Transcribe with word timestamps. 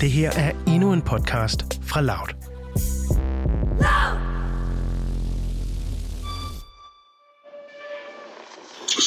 Det 0.00 0.10
her 0.10 0.30
er 0.30 0.52
endnu 0.66 0.92
en 0.92 1.02
podcast 1.02 1.60
fra 1.88 2.00
Loud. 2.00 2.30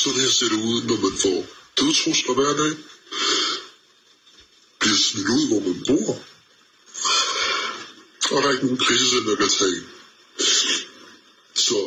Sådan 0.02 0.20
her 0.22 0.30
ser 0.30 0.50
det 0.54 0.60
ud, 0.72 0.84
når 0.90 0.98
man 1.06 1.16
får 1.24 1.40
dødtrusler 1.78 2.34
hver 2.34 2.54
dag. 2.64 2.74
Bliver 4.80 4.98
smidt 4.98 5.28
ud, 5.28 5.48
hvor 5.48 5.62
man 5.68 5.78
bor. 5.88 6.12
Og 8.32 8.42
der 8.42 8.48
er 8.48 8.52
ikke 8.52 8.66
nogen 8.66 8.84
krisecenter, 8.86 9.30
der 9.30 9.36
kan 9.36 9.50
tage 9.50 9.76
en. 9.78 9.88
Så 11.54 11.78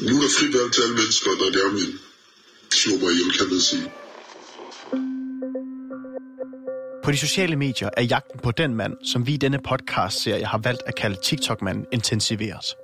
nu 0.00 0.16
er 0.16 0.22
der 0.22 0.28
frit 0.28 0.54
valg 0.54 0.72
til 0.72 0.82
alle 0.82 0.94
mennesker, 0.94 1.30
der 1.30 1.50
nærmere 1.50 1.74
vil 1.74 1.98
slå 2.70 2.96
mig 2.96 3.12
ihjel, 3.12 3.38
kan 3.38 3.48
man 3.48 3.60
sige. 3.60 3.92
På 7.08 7.12
de 7.12 7.18
sociale 7.18 7.56
medier 7.56 7.90
er 7.96 8.02
jagten 8.02 8.40
på 8.40 8.50
den 8.50 8.74
mand, 8.74 8.92
som 9.04 9.26
vi 9.26 9.34
i 9.34 9.36
denne 9.36 9.58
podcast-serie 9.58 10.44
har 10.44 10.58
valgt 10.58 10.82
at 10.86 10.94
kalde 10.94 11.16
TikTok-manden, 11.24 11.86
intensiveres. 11.92 12.76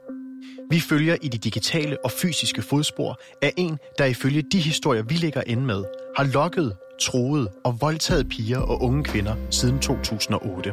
Vi 0.71 0.81
følger 0.81 1.17
i 1.23 1.29
de 1.29 1.39
digitale 1.39 2.05
og 2.05 2.11
fysiske 2.11 2.63
fodspor 2.63 3.19
af 3.43 3.53
en, 3.57 3.79
der 3.99 4.05
ifølge 4.05 4.43
de 4.53 4.59
historier, 4.59 5.03
vi 5.03 5.15
ligger 5.15 5.43
inde 5.47 5.63
med, 5.63 5.85
har 6.17 6.25
lokket, 6.25 6.77
troet 7.01 7.49
og 7.65 7.81
voldtaget 7.81 8.29
piger 8.29 8.59
og 8.59 8.83
unge 8.83 9.05
kvinder 9.05 9.35
siden 9.51 9.79
2008. 9.79 10.73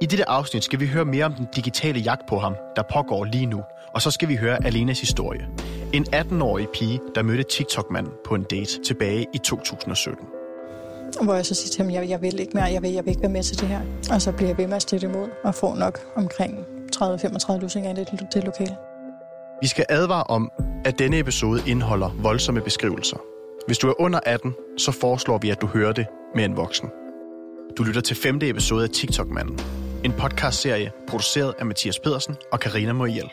I 0.00 0.06
dette 0.06 0.28
afsnit 0.28 0.64
skal 0.64 0.80
vi 0.80 0.86
høre 0.86 1.04
mere 1.04 1.24
om 1.24 1.34
den 1.34 1.46
digitale 1.56 2.00
jagt 2.00 2.22
på 2.28 2.38
ham, 2.38 2.56
der 2.76 2.82
pågår 2.92 3.24
lige 3.24 3.46
nu, 3.46 3.62
og 3.94 4.02
så 4.02 4.10
skal 4.10 4.28
vi 4.28 4.36
høre 4.36 4.66
Alenas 4.66 5.00
historie. 5.00 5.48
En 5.92 6.06
18-årig 6.14 6.68
pige, 6.74 7.00
der 7.14 7.22
mødte 7.22 7.42
TikTok-manden 7.42 8.12
på 8.26 8.34
en 8.34 8.42
date 8.42 8.82
tilbage 8.82 9.26
i 9.34 9.38
2017. 9.38 10.26
Hvor 11.22 11.34
jeg 11.34 11.46
så 11.46 11.54
siger 11.54 11.70
til 11.70 11.84
ham, 11.84 11.92
jeg, 11.92 12.08
jeg 12.08 12.22
vil 12.22 12.40
ikke 12.40 12.52
mere, 12.54 12.64
jeg 12.64 12.82
vil, 12.82 12.92
jeg 12.92 13.04
vil 13.04 13.10
ikke 13.10 13.22
være 13.22 13.32
med 13.32 13.42
til 13.42 13.60
det 13.60 13.68
her. 13.68 13.80
Og 14.10 14.22
så 14.22 14.32
bliver 14.32 14.48
jeg 14.48 14.58
ved 14.58 14.66
med 14.66 14.76
at 14.76 14.82
stille 14.82 15.08
imod, 15.08 15.28
og 15.44 15.54
får 15.54 15.76
nok 15.76 15.98
omkring 16.16 16.58
30-35 16.96 17.60
lusinger 17.60 17.90
i 17.90 17.94
det, 17.94 18.08
det 18.34 18.44
lokale. 18.44 18.76
Vi 19.62 19.68
skal 19.68 19.86
advare 19.88 20.24
om, 20.24 20.50
at 20.84 20.98
denne 20.98 21.18
episode 21.18 21.62
indeholder 21.66 22.10
voldsomme 22.22 22.60
beskrivelser. 22.60 23.16
Hvis 23.66 23.78
du 23.78 23.88
er 23.88 24.00
under 24.00 24.20
18, 24.26 24.54
så 24.78 24.92
foreslår 24.92 25.38
vi, 25.38 25.50
at 25.50 25.60
du 25.60 25.66
hører 25.66 25.92
det 25.92 26.06
med 26.34 26.44
en 26.44 26.56
voksen. 26.56 26.88
Du 27.76 27.82
lytter 27.82 28.00
til 28.00 28.16
femte 28.16 28.48
episode 28.48 28.84
af 28.84 28.90
TikTok-manden. 28.90 29.60
En 30.04 30.12
podcastserie 30.12 30.92
produceret 31.08 31.54
af 31.58 31.66
Mathias 31.66 31.98
Pedersen 31.98 32.36
og 32.52 32.60
Karina 32.60 32.92
Moriel. 32.92 33.30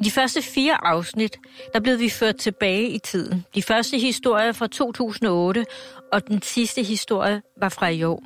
I 0.00 0.02
de 0.02 0.10
første 0.10 0.42
fire 0.42 0.84
afsnit, 0.84 1.36
der 1.72 1.80
blev 1.80 1.98
vi 1.98 2.08
ført 2.08 2.36
tilbage 2.36 2.88
i 2.88 2.98
tiden. 2.98 3.44
De 3.54 3.62
første 3.62 3.98
historier 3.98 4.52
fra 4.52 4.66
2008, 4.66 5.64
og 6.12 6.28
den 6.28 6.42
sidste 6.42 6.82
historie 6.82 7.42
var 7.60 7.68
fra 7.68 7.88
i 7.88 8.02
år. 8.04 8.22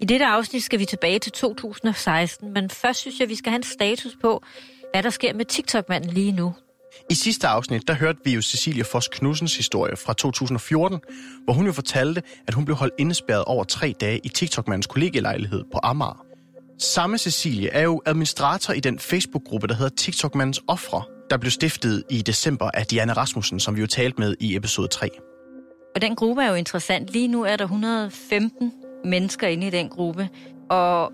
I 0.00 0.04
dette 0.04 0.26
afsnit 0.26 0.62
skal 0.62 0.78
vi 0.78 0.84
tilbage 0.84 1.18
til 1.18 1.32
2016, 1.32 2.52
men 2.52 2.70
først 2.70 3.00
synes 3.00 3.20
jeg, 3.20 3.28
vi 3.28 3.34
skal 3.34 3.50
have 3.50 3.56
en 3.56 3.62
status 3.62 4.16
på, 4.20 4.42
hvad 4.92 5.02
der 5.02 5.10
sker 5.10 5.34
med 5.34 5.44
TikTok-manden 5.44 6.10
lige 6.10 6.32
nu. 6.32 6.54
I 7.10 7.14
sidste 7.14 7.48
afsnit, 7.48 7.88
der 7.88 7.94
hørte 7.94 8.18
vi 8.24 8.34
jo 8.34 8.42
Cecilie 8.42 8.84
Foss 8.84 9.08
Knudsens 9.12 9.56
historie 9.56 9.96
fra 9.96 10.12
2014, 10.12 11.00
hvor 11.44 11.54
hun 11.54 11.66
jo 11.66 11.72
fortalte, 11.72 12.22
at 12.46 12.54
hun 12.54 12.64
blev 12.64 12.76
holdt 12.76 12.94
indespærret 12.98 13.44
over 13.44 13.64
tre 13.64 13.94
dage 14.00 14.20
i 14.24 14.28
TikTok-mandens 14.28 14.86
kollegielejlighed 14.86 15.64
på 15.72 15.80
Amager. 15.82 16.24
Samme 16.78 17.18
Cecilie 17.18 17.68
er 17.68 17.82
jo 17.82 18.02
administrator 18.06 18.74
i 18.74 18.80
den 18.80 18.98
Facebook-gruppe, 18.98 19.66
der 19.66 19.74
hedder 19.74 19.96
TikTok-mandens 19.96 20.60
Offre, 20.68 21.02
der 21.30 21.36
blev 21.36 21.50
stiftet 21.50 22.04
i 22.10 22.22
december 22.22 22.70
af 22.74 22.86
Diana 22.86 23.12
Rasmussen, 23.12 23.60
som 23.60 23.76
vi 23.76 23.80
jo 23.80 23.86
talte 23.86 24.20
med 24.20 24.34
i 24.40 24.56
episode 24.56 24.88
3. 24.88 25.08
Og 25.94 26.02
den 26.02 26.16
gruppe 26.16 26.42
er 26.42 26.48
jo 26.48 26.54
interessant. 26.54 27.10
Lige 27.10 27.28
nu 27.28 27.42
er 27.42 27.56
der 27.56 27.64
115 27.64 28.72
mennesker 29.04 29.46
inde 29.46 29.66
i 29.66 29.70
den 29.70 29.88
gruppe, 29.88 30.28
og 30.70 31.12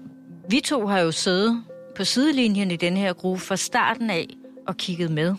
vi 0.49 0.61
to 0.61 0.87
har 0.87 0.99
jo 1.01 1.13
siddet 1.13 1.63
på 1.97 2.05
sidelinjen 2.05 2.71
i 2.71 2.77
den 2.77 2.97
her 2.97 3.13
gruppe 3.13 3.41
fra 3.41 3.57
starten 3.57 4.11
af 4.11 4.27
og 4.67 4.77
kigget 4.77 5.11
med. 5.11 5.35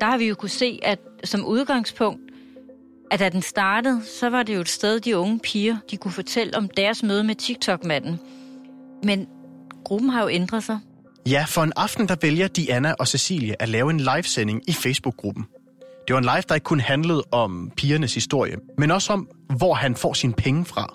Der 0.00 0.06
har 0.06 0.18
vi 0.18 0.28
jo 0.28 0.34
kunne 0.34 0.48
se, 0.48 0.78
at 0.82 0.98
som 1.24 1.46
udgangspunkt, 1.46 2.20
at 3.10 3.20
da 3.20 3.28
den 3.28 3.42
startede, 3.42 4.02
så 4.04 4.30
var 4.30 4.42
det 4.42 4.54
jo 4.54 4.60
et 4.60 4.68
sted, 4.68 5.00
de 5.00 5.16
unge 5.16 5.38
piger, 5.38 5.76
de 5.90 5.96
kunne 5.96 6.12
fortælle 6.12 6.56
om 6.56 6.68
deres 6.68 7.02
møde 7.02 7.24
med 7.24 7.34
TikTok-manden. 7.34 8.20
Men 9.04 9.26
gruppen 9.84 10.10
har 10.10 10.22
jo 10.22 10.28
ændret 10.28 10.64
sig. 10.64 10.78
Ja, 11.26 11.44
for 11.48 11.62
en 11.62 11.72
aften 11.76 12.08
der 12.08 12.16
vælger 12.22 12.48
Diana 12.48 12.92
og 12.98 13.08
Cecilie 13.08 13.62
at 13.62 13.68
lave 13.68 13.90
en 13.90 14.00
livesending 14.00 14.62
i 14.68 14.72
Facebook-gruppen. 14.72 15.46
Det 16.08 16.14
var 16.14 16.18
en 16.18 16.24
live, 16.24 16.42
der 16.48 16.54
ikke 16.54 16.64
kun 16.64 16.80
handlede 16.80 17.22
om 17.32 17.70
pigernes 17.76 18.14
historie, 18.14 18.56
men 18.78 18.90
også 18.90 19.12
om, 19.12 19.28
hvor 19.56 19.74
han 19.74 19.96
får 19.96 20.12
sine 20.12 20.32
penge 20.32 20.64
fra, 20.64 20.94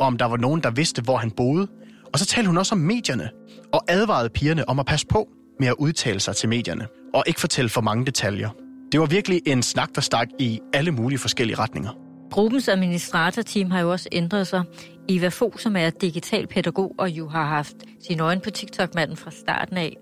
og 0.00 0.06
om 0.06 0.18
der 0.18 0.24
var 0.24 0.36
nogen, 0.36 0.62
der 0.62 0.70
vidste, 0.70 1.02
hvor 1.02 1.16
han 1.16 1.30
boede. 1.30 1.68
Og 2.12 2.18
så 2.18 2.26
talte 2.26 2.48
hun 2.48 2.58
også 2.58 2.74
om 2.74 2.78
medierne, 2.78 3.30
og 3.72 3.84
advarede 3.88 4.28
pigerne 4.28 4.68
om 4.68 4.78
at 4.78 4.86
passe 4.86 5.06
på 5.06 5.28
med 5.60 5.68
at 5.68 5.74
udtale 5.78 6.20
sig 6.20 6.36
til 6.36 6.48
medierne, 6.48 6.86
og 7.14 7.24
ikke 7.26 7.40
fortælle 7.40 7.68
for 7.68 7.80
mange 7.80 8.06
detaljer. 8.06 8.50
Det 8.92 9.00
var 9.00 9.06
virkelig 9.06 9.42
en 9.46 9.62
snak, 9.62 9.88
der 9.94 10.00
stak 10.00 10.28
i 10.38 10.60
alle 10.72 10.90
mulige 10.90 11.18
forskellige 11.18 11.58
retninger. 11.58 12.03
Gruppens 12.34 12.68
administratorteam 12.68 13.70
har 13.70 13.80
jo 13.80 13.90
også 13.90 14.08
ændret 14.12 14.46
sig. 14.46 14.62
Eva 15.08 15.28
Fo, 15.28 15.58
som 15.58 15.76
er 15.76 15.90
digital 15.90 16.46
pædagog 16.46 16.94
og 16.98 17.10
jo 17.10 17.28
har 17.28 17.44
haft 17.44 17.76
sin 18.08 18.20
øjne 18.20 18.40
på 18.40 18.50
TikTok-manden 18.50 19.16
fra 19.16 19.30
starten 19.30 19.76
af. 19.76 19.96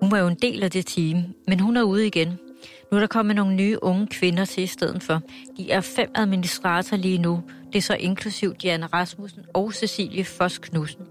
Hun 0.00 0.10
var 0.10 0.18
jo 0.18 0.26
en 0.26 0.36
del 0.42 0.62
af 0.62 0.70
det 0.70 0.86
team, 0.86 1.24
men 1.48 1.60
hun 1.60 1.76
er 1.76 1.82
ude 1.82 2.06
igen. 2.06 2.28
Nu 2.92 2.96
er 2.96 3.00
der 3.00 3.06
kommet 3.06 3.36
nogle 3.36 3.54
nye 3.54 3.78
unge 3.82 4.06
kvinder 4.06 4.44
til 4.44 4.62
i 4.62 4.66
stedet 4.66 5.02
for. 5.02 5.20
De 5.56 5.70
er 5.70 5.80
fem 5.80 6.10
administratorer 6.14 7.00
lige 7.00 7.18
nu. 7.18 7.42
Det 7.72 7.78
er 7.78 7.82
så 7.82 7.94
inklusiv 7.94 8.54
Diana 8.54 8.86
Rasmussen 8.86 9.42
og 9.54 9.72
Cecilie 9.72 10.24
Foss 10.24 10.58
Knudsen. 10.58 11.04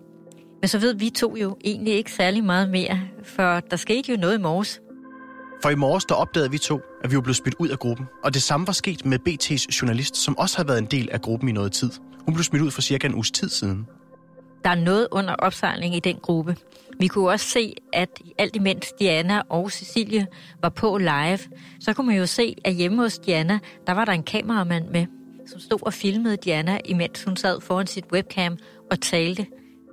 Men 0.62 0.68
så 0.68 0.80
ved 0.80 0.94
vi 0.96 1.10
to 1.10 1.36
jo 1.36 1.58
egentlig 1.66 1.94
ikke 1.94 2.12
særlig 2.12 2.44
meget 2.44 2.70
mere, 2.70 3.00
for 3.24 3.60
der 3.60 3.78
skete 3.78 4.12
jo 4.12 4.18
noget 4.18 4.38
i 4.38 4.42
morges. 4.42 4.82
For 5.64 5.70
i 5.70 5.76
morges 5.76 6.06
der 6.06 6.16
opdagede 6.16 6.52
vi 6.52 6.58
to, 6.58 6.82
at 7.04 7.12
vi 7.12 7.16
var 7.16 7.22
blevet 7.22 7.36
smidt 7.36 7.56
ud 7.60 7.68
af 7.68 7.80
gruppen. 7.80 8.06
Og 8.24 8.34
det 8.34 8.44
samme 8.44 8.68
var 8.68 8.74
sket 8.74 9.06
med 9.06 9.20
BT's 9.30 9.82
journalist, 9.82 10.18
som 10.18 10.38
også 10.38 10.58
har 10.58 10.64
været 10.64 10.78
en 10.78 10.86
del 10.86 11.10
af 11.12 11.22
gruppen 11.22 11.50
i 11.50 11.52
noget 11.52 11.72
tid. 11.72 11.90
Hun 12.26 12.34
blev 12.34 12.44
smidt 12.44 12.64
ud 12.64 12.72
for 12.72 12.82
cirka 12.82 13.08
en 13.08 13.14
uges 13.14 13.32
tid 13.32 13.50
siden. 13.50 13.88
Der 14.64 14.70
er 14.70 14.76
noget 14.76 15.08
under 15.12 15.34
opsejling 15.34 15.96
i 15.96 16.00
den 16.00 16.16
gruppe. 16.22 16.56
Vi 17.00 17.08
kunne 17.08 17.30
også 17.30 17.46
se, 17.46 17.74
at 17.94 18.10
alt 18.38 18.56
imens 18.56 18.94
Diana 19.00 19.42
og 19.50 19.72
Cecilie 19.72 20.28
var 20.62 20.70
på 20.70 20.98
live, 20.98 21.40
så 21.80 21.94
kunne 21.94 22.08
man 22.08 22.18
jo 22.18 22.26
se, 22.26 22.56
at 22.66 22.74
hjemme 22.74 23.02
hos 23.02 23.18
Diana, 23.18 23.60
der 23.88 23.94
var 23.94 24.06
der 24.06 24.12
en 24.12 24.24
kameramand 24.24 24.90
med, 24.90 25.06
som 25.48 25.60
stod 25.60 25.80
og 25.82 25.94
filmede 25.94 26.38
Diana, 26.38 26.80
imens 26.86 27.24
hun 27.24 27.36
sad 27.36 27.62
foran 27.62 27.88
sit 27.88 28.06
webcam 28.12 28.58
og 28.92 29.02
talte 29.02 29.46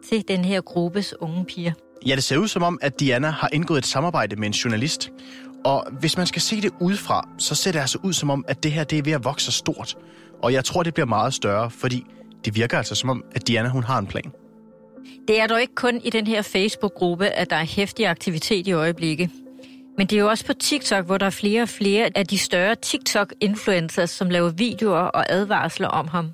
til 0.09 0.25
den 0.29 0.45
her 0.45 0.61
gruppes 0.61 1.15
unge 1.21 1.45
piger. 1.45 1.73
Ja, 2.07 2.15
det 2.15 2.25
ser 2.25 2.37
ud 2.37 2.49
som 2.49 2.63
om, 2.63 2.79
at 2.83 3.01
Diana 3.01 3.31
har 3.31 3.49
indgået 3.53 3.79
et 3.79 3.87
samarbejde 3.87 4.37
med 4.37 4.47
en 4.47 4.53
journalist. 4.53 5.11
Og 5.65 5.87
hvis 6.01 6.17
man 6.17 6.27
skal 6.27 6.43
se 6.43 6.61
det 6.61 6.73
udefra, 6.81 7.29
så 7.39 7.55
ser 7.55 7.73
det 7.73 7.79
altså 7.79 7.99
ud 8.03 8.13
som 8.13 8.31
om, 8.31 8.45
at 8.49 8.63
det 8.63 8.73
her 8.73 8.85
det 8.85 8.99
er 8.99 9.03
ved 9.03 9.13
at 9.13 9.25
vokse 9.25 9.53
stort. 9.53 9.97
Og 10.43 10.53
jeg 10.53 10.65
tror, 10.65 10.83
det 10.83 10.95
bliver 10.95 11.07
meget 11.07 11.35
større, 11.35 11.71
fordi 11.71 12.07
det 12.45 12.55
virker 12.55 12.79
altså 12.79 12.95
som 12.95 13.11
om, 13.11 13.25
at 13.35 13.49
Diana 13.49 13.69
hun 13.69 13.85
har 13.85 13.99
en 13.99 14.07
plan. 14.07 14.33
Det 15.29 15.41
er 15.41 15.47
dog 15.47 15.61
ikke 15.61 15.75
kun 15.75 16.01
i 16.05 16.11
den 16.11 16.27
her 16.27 16.43
Facebook-gruppe, 16.43 17.29
at 17.29 17.51
der 17.51 17.57
er 17.57 17.65
hæftig 17.65 18.07
aktivitet 18.07 18.67
i 18.67 18.73
øjeblikket. 18.73 19.31
Men 19.99 20.07
det 20.07 20.17
er 20.17 20.21
jo 20.21 20.29
også 20.29 20.47
på 20.47 20.53
TikTok, 20.53 21.07
hvor 21.07 21.19
der 21.19 21.27
er 21.27 21.31
flere 21.31 21.63
og 21.63 21.69
flere 21.69 22.11
af 22.15 22.27
de 22.27 22.39
større 22.39 22.75
TikTok-influencers, 22.75 24.11
som 24.11 24.31
laver 24.31 24.51
videoer 24.51 24.99
og 25.01 25.33
advarsler 25.33 25.89
om 25.89 26.09
ham. 26.09 26.33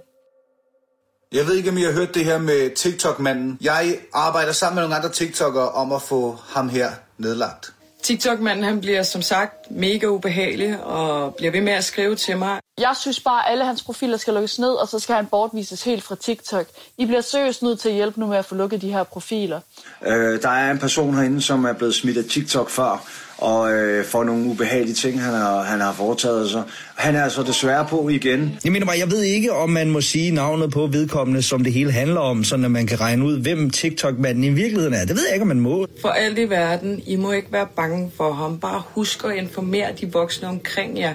Jeg 1.32 1.46
ved 1.46 1.54
ikke, 1.54 1.70
om 1.70 1.78
I 1.78 1.82
har 1.82 1.92
hørt 1.92 2.14
det 2.14 2.24
her 2.24 2.38
med 2.38 2.76
TikTok-manden. 2.76 3.58
Jeg 3.60 3.98
arbejder 4.14 4.52
sammen 4.52 4.74
med 4.74 4.82
nogle 4.82 4.96
andre 4.96 5.08
TikTokere 5.08 5.68
om 5.68 5.92
at 5.92 6.02
få 6.02 6.38
ham 6.46 6.68
her 6.68 6.90
nedlagt. 7.18 7.74
TikTok-manden 8.02 8.64
han 8.64 8.80
bliver 8.80 9.02
som 9.02 9.22
sagt 9.22 9.70
mega 9.70 10.06
ubehagelig 10.06 10.84
og 10.84 11.34
bliver 11.34 11.52
ved 11.52 11.60
med 11.60 11.72
at 11.72 11.84
skrive 11.84 12.16
til 12.16 12.38
mig. 12.38 12.60
Jeg 12.78 12.96
synes 13.00 13.20
bare, 13.20 13.46
at 13.46 13.52
alle 13.52 13.64
hans 13.64 13.82
profiler 13.82 14.16
skal 14.16 14.34
lukkes 14.34 14.58
ned, 14.58 14.70
og 14.70 14.88
så 14.88 14.98
skal 14.98 15.14
han 15.14 15.26
bortvises 15.26 15.84
helt 15.84 16.02
fra 16.02 16.14
TikTok. 16.14 16.66
I 16.98 17.06
bliver 17.06 17.20
seriøst 17.20 17.62
nødt 17.62 17.80
til 17.80 17.88
at 17.88 17.94
hjælpe 17.94 18.20
nu 18.20 18.26
med 18.26 18.36
at 18.36 18.44
få 18.44 18.54
lukket 18.54 18.82
de 18.82 18.92
her 18.92 19.02
profiler. 19.02 19.60
Øh, 20.06 20.42
der 20.42 20.48
er 20.48 20.70
en 20.70 20.78
person 20.78 21.14
herinde, 21.14 21.42
som 21.42 21.64
er 21.64 21.72
blevet 21.72 21.94
smidt 21.94 22.18
af 22.18 22.24
TikTok 22.24 22.70
før, 22.70 23.04
og 23.38 23.72
øh, 23.72 24.04
får 24.04 24.24
nogle 24.24 24.46
ubehagelige 24.46 24.94
ting, 24.94 25.22
han 25.22 25.34
har, 25.34 25.62
han 25.62 25.80
har 25.80 25.92
foretaget 25.92 26.50
sig. 26.50 26.62
Han 26.96 27.14
er 27.14 27.22
altså 27.22 27.42
desværre 27.42 27.86
på 27.90 28.08
igen. 28.08 28.58
Jeg 28.64 28.72
mener 28.72 28.86
bare, 28.86 28.98
jeg 28.98 29.10
ved 29.10 29.22
ikke, 29.22 29.52
om 29.52 29.70
man 29.70 29.90
må 29.90 30.00
sige 30.00 30.30
navnet 30.30 30.70
på 30.70 30.86
vedkommende, 30.86 31.42
som 31.42 31.64
det 31.64 31.72
hele 31.72 31.92
handler 31.92 32.20
om, 32.20 32.44
så 32.44 32.54
at 32.54 32.70
man 32.70 32.86
kan 32.86 33.00
regne 33.00 33.24
ud, 33.24 33.40
hvem 33.40 33.70
TikTok-manden 33.70 34.44
i 34.44 34.48
virkeligheden 34.48 34.94
er. 34.94 35.04
Det 35.04 35.16
ved 35.16 35.24
jeg 35.26 35.34
ikke, 35.34 35.42
om 35.42 35.48
man 35.48 35.60
må. 35.60 35.86
For 36.00 36.08
alt 36.08 36.38
i 36.38 36.50
verden, 36.50 37.02
I 37.06 37.16
må 37.16 37.32
ikke 37.32 37.52
være 37.52 37.66
bange 37.76 38.10
for 38.16 38.32
ham. 38.32 38.58
Bare 38.60 38.82
husk 38.94 39.24
at 39.24 39.36
informere 39.36 39.88
de 40.00 40.12
voksne 40.12 40.48
omkring 40.48 40.98
jer. 40.98 41.14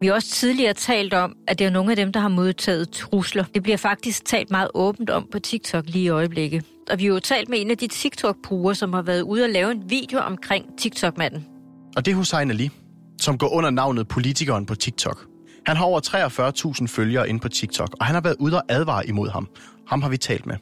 Vi 0.00 0.06
har 0.06 0.14
også 0.14 0.28
tidligere 0.28 0.74
talt 0.74 1.14
om, 1.14 1.32
at 1.48 1.58
det 1.58 1.66
er 1.66 1.70
nogle 1.70 1.90
af 1.90 1.96
dem, 1.96 2.12
der 2.12 2.20
har 2.20 2.28
modtaget 2.28 2.90
trusler. 2.90 3.44
Det 3.54 3.62
bliver 3.62 3.76
faktisk 3.76 4.24
talt 4.24 4.50
meget 4.50 4.68
åbent 4.74 5.10
om 5.10 5.28
på 5.32 5.38
TikTok 5.38 5.84
lige 5.86 6.04
i 6.04 6.08
øjeblikket. 6.08 6.64
Og 6.90 6.98
vi 6.98 7.04
har 7.04 7.12
jo 7.12 7.20
talt 7.20 7.48
med 7.48 7.60
en 7.60 7.70
af 7.70 7.78
de 7.78 7.86
TikTok-brugere, 7.86 8.74
som 8.74 8.92
har 8.92 9.02
været 9.02 9.22
ude 9.22 9.44
og 9.44 9.50
lave 9.50 9.70
en 9.70 9.90
video 9.90 10.18
omkring 10.18 10.78
TikTok-manden. 10.78 11.46
Og 11.96 12.04
det 12.04 12.10
er 12.10 12.14
Hussein 12.14 12.50
Ali, 12.50 12.70
som 13.20 13.38
går 13.38 13.48
under 13.48 13.70
navnet 13.70 14.08
politikeren 14.08 14.66
på 14.66 14.74
TikTok. 14.74 15.26
Han 15.66 15.76
har 15.76 15.84
over 15.84 16.00
43.000 16.80 16.86
følgere 16.86 17.28
inde 17.28 17.40
på 17.40 17.48
TikTok, 17.48 17.88
og 18.00 18.06
han 18.06 18.14
har 18.14 18.20
været 18.20 18.36
ude 18.38 18.56
og 18.56 18.62
advare 18.68 19.06
imod 19.06 19.28
ham. 19.28 19.48
Ham 19.88 20.02
har 20.02 20.08
vi 20.08 20.16
talt 20.16 20.46
med. 20.46 20.56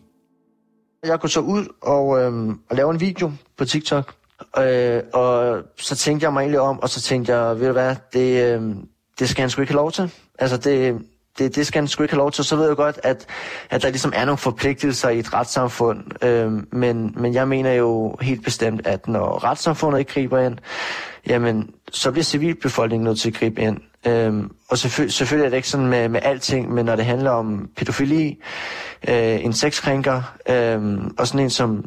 Jeg 1.05 1.21
går 1.21 1.29
så 1.29 1.41
ud 1.41 1.67
og, 1.83 2.21
øh, 2.21 2.49
og 2.71 2.77
laver 2.77 2.93
en 2.93 3.01
video 3.01 3.33
på 3.57 3.65
TikTok, 3.65 4.15
øh, 4.59 5.03
og 5.15 5.63
så 5.79 5.97
tænkte 5.97 6.25
jeg 6.25 6.33
mig 6.33 6.41
egentlig 6.41 6.61
om, 6.61 6.81
og 6.81 6.89
så 6.89 7.01
tænkte 7.01 7.35
jeg, 7.35 7.61
ved 7.61 7.67
du 7.67 7.73
hvad, 7.73 7.97
det, 8.13 8.45
øh, 8.45 8.75
det 9.19 9.29
skal 9.29 9.43
han 9.43 9.51
sgu 9.51 9.61
ikke 9.61 9.73
have 9.73 9.81
lov 9.81 9.93
til. 9.93 10.11
Altså 10.39 10.57
det, 10.57 10.99
det, 11.39 11.57
det 11.57 11.67
skal 11.67 11.81
han 11.81 11.89
sgu 11.89 12.03
ikke 12.03 12.15
have 12.15 12.19
lov 12.19 12.33
til. 12.33 12.45
Så 12.45 12.57
ved 12.57 12.67
jeg 12.67 12.77
godt, 12.77 13.01
at, 13.03 13.27
at 13.71 13.83
der 13.83 13.89
ligesom 13.89 14.13
er 14.17 14.25
nogle 14.25 14.39
forpligtelser 14.39 15.09
i 15.09 15.19
et 15.19 15.35
retssamfund. 15.35 16.25
Øh, 16.25 16.53
men, 16.73 17.15
men 17.17 17.35
jeg 17.35 17.49
mener 17.49 17.73
jo 17.73 18.17
helt 18.21 18.45
bestemt, 18.45 18.87
at 18.87 19.09
når 19.09 19.45
retssamfundet 19.45 19.99
ikke 19.99 20.13
griber 20.13 20.39
ind, 20.41 20.59
jamen, 21.27 21.71
så 21.93 22.11
bliver 22.11 22.25
civilbefolkningen 22.25 23.05
nødt 23.05 23.21
til 23.21 23.29
at 23.29 23.35
gribe 23.35 23.61
ind. 23.61 23.79
Øhm, 24.07 24.51
og 24.69 24.77
selvføl- 24.79 25.09
selvfølgelig 25.11 25.47
er 25.47 25.51
det 25.51 25.57
ikke 25.57 25.69
sådan 25.69 25.87
med, 25.87 26.09
med 26.09 26.21
alting, 26.23 26.75
men 26.75 26.85
når 26.87 26.97
det 26.97 27.05
handler 27.05 27.31
om 27.31 27.69
pædofili, 27.77 28.39
øh, 29.09 29.45
en 29.45 29.53
sexkrænker, 29.53 30.23
øh, 30.49 30.99
og 31.19 31.27
sådan 31.27 31.41
en 31.41 31.51
som, 31.51 31.85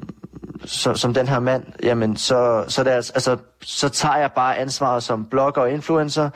så, 0.67 0.93
som 0.93 1.13
den 1.13 1.27
her 1.27 1.39
mand, 1.39 1.63
jamen 1.83 2.17
så, 2.17 2.65
så, 2.67 2.83
det 2.83 2.91
er, 2.91 2.95
altså, 2.95 3.13
altså, 3.13 3.37
så 3.61 3.89
tager 3.89 4.17
jeg 4.17 4.31
bare 4.31 4.57
ansvaret 4.57 5.03
som 5.03 5.25
blogger 5.25 5.61
og 5.61 5.71
influencer 5.71 6.29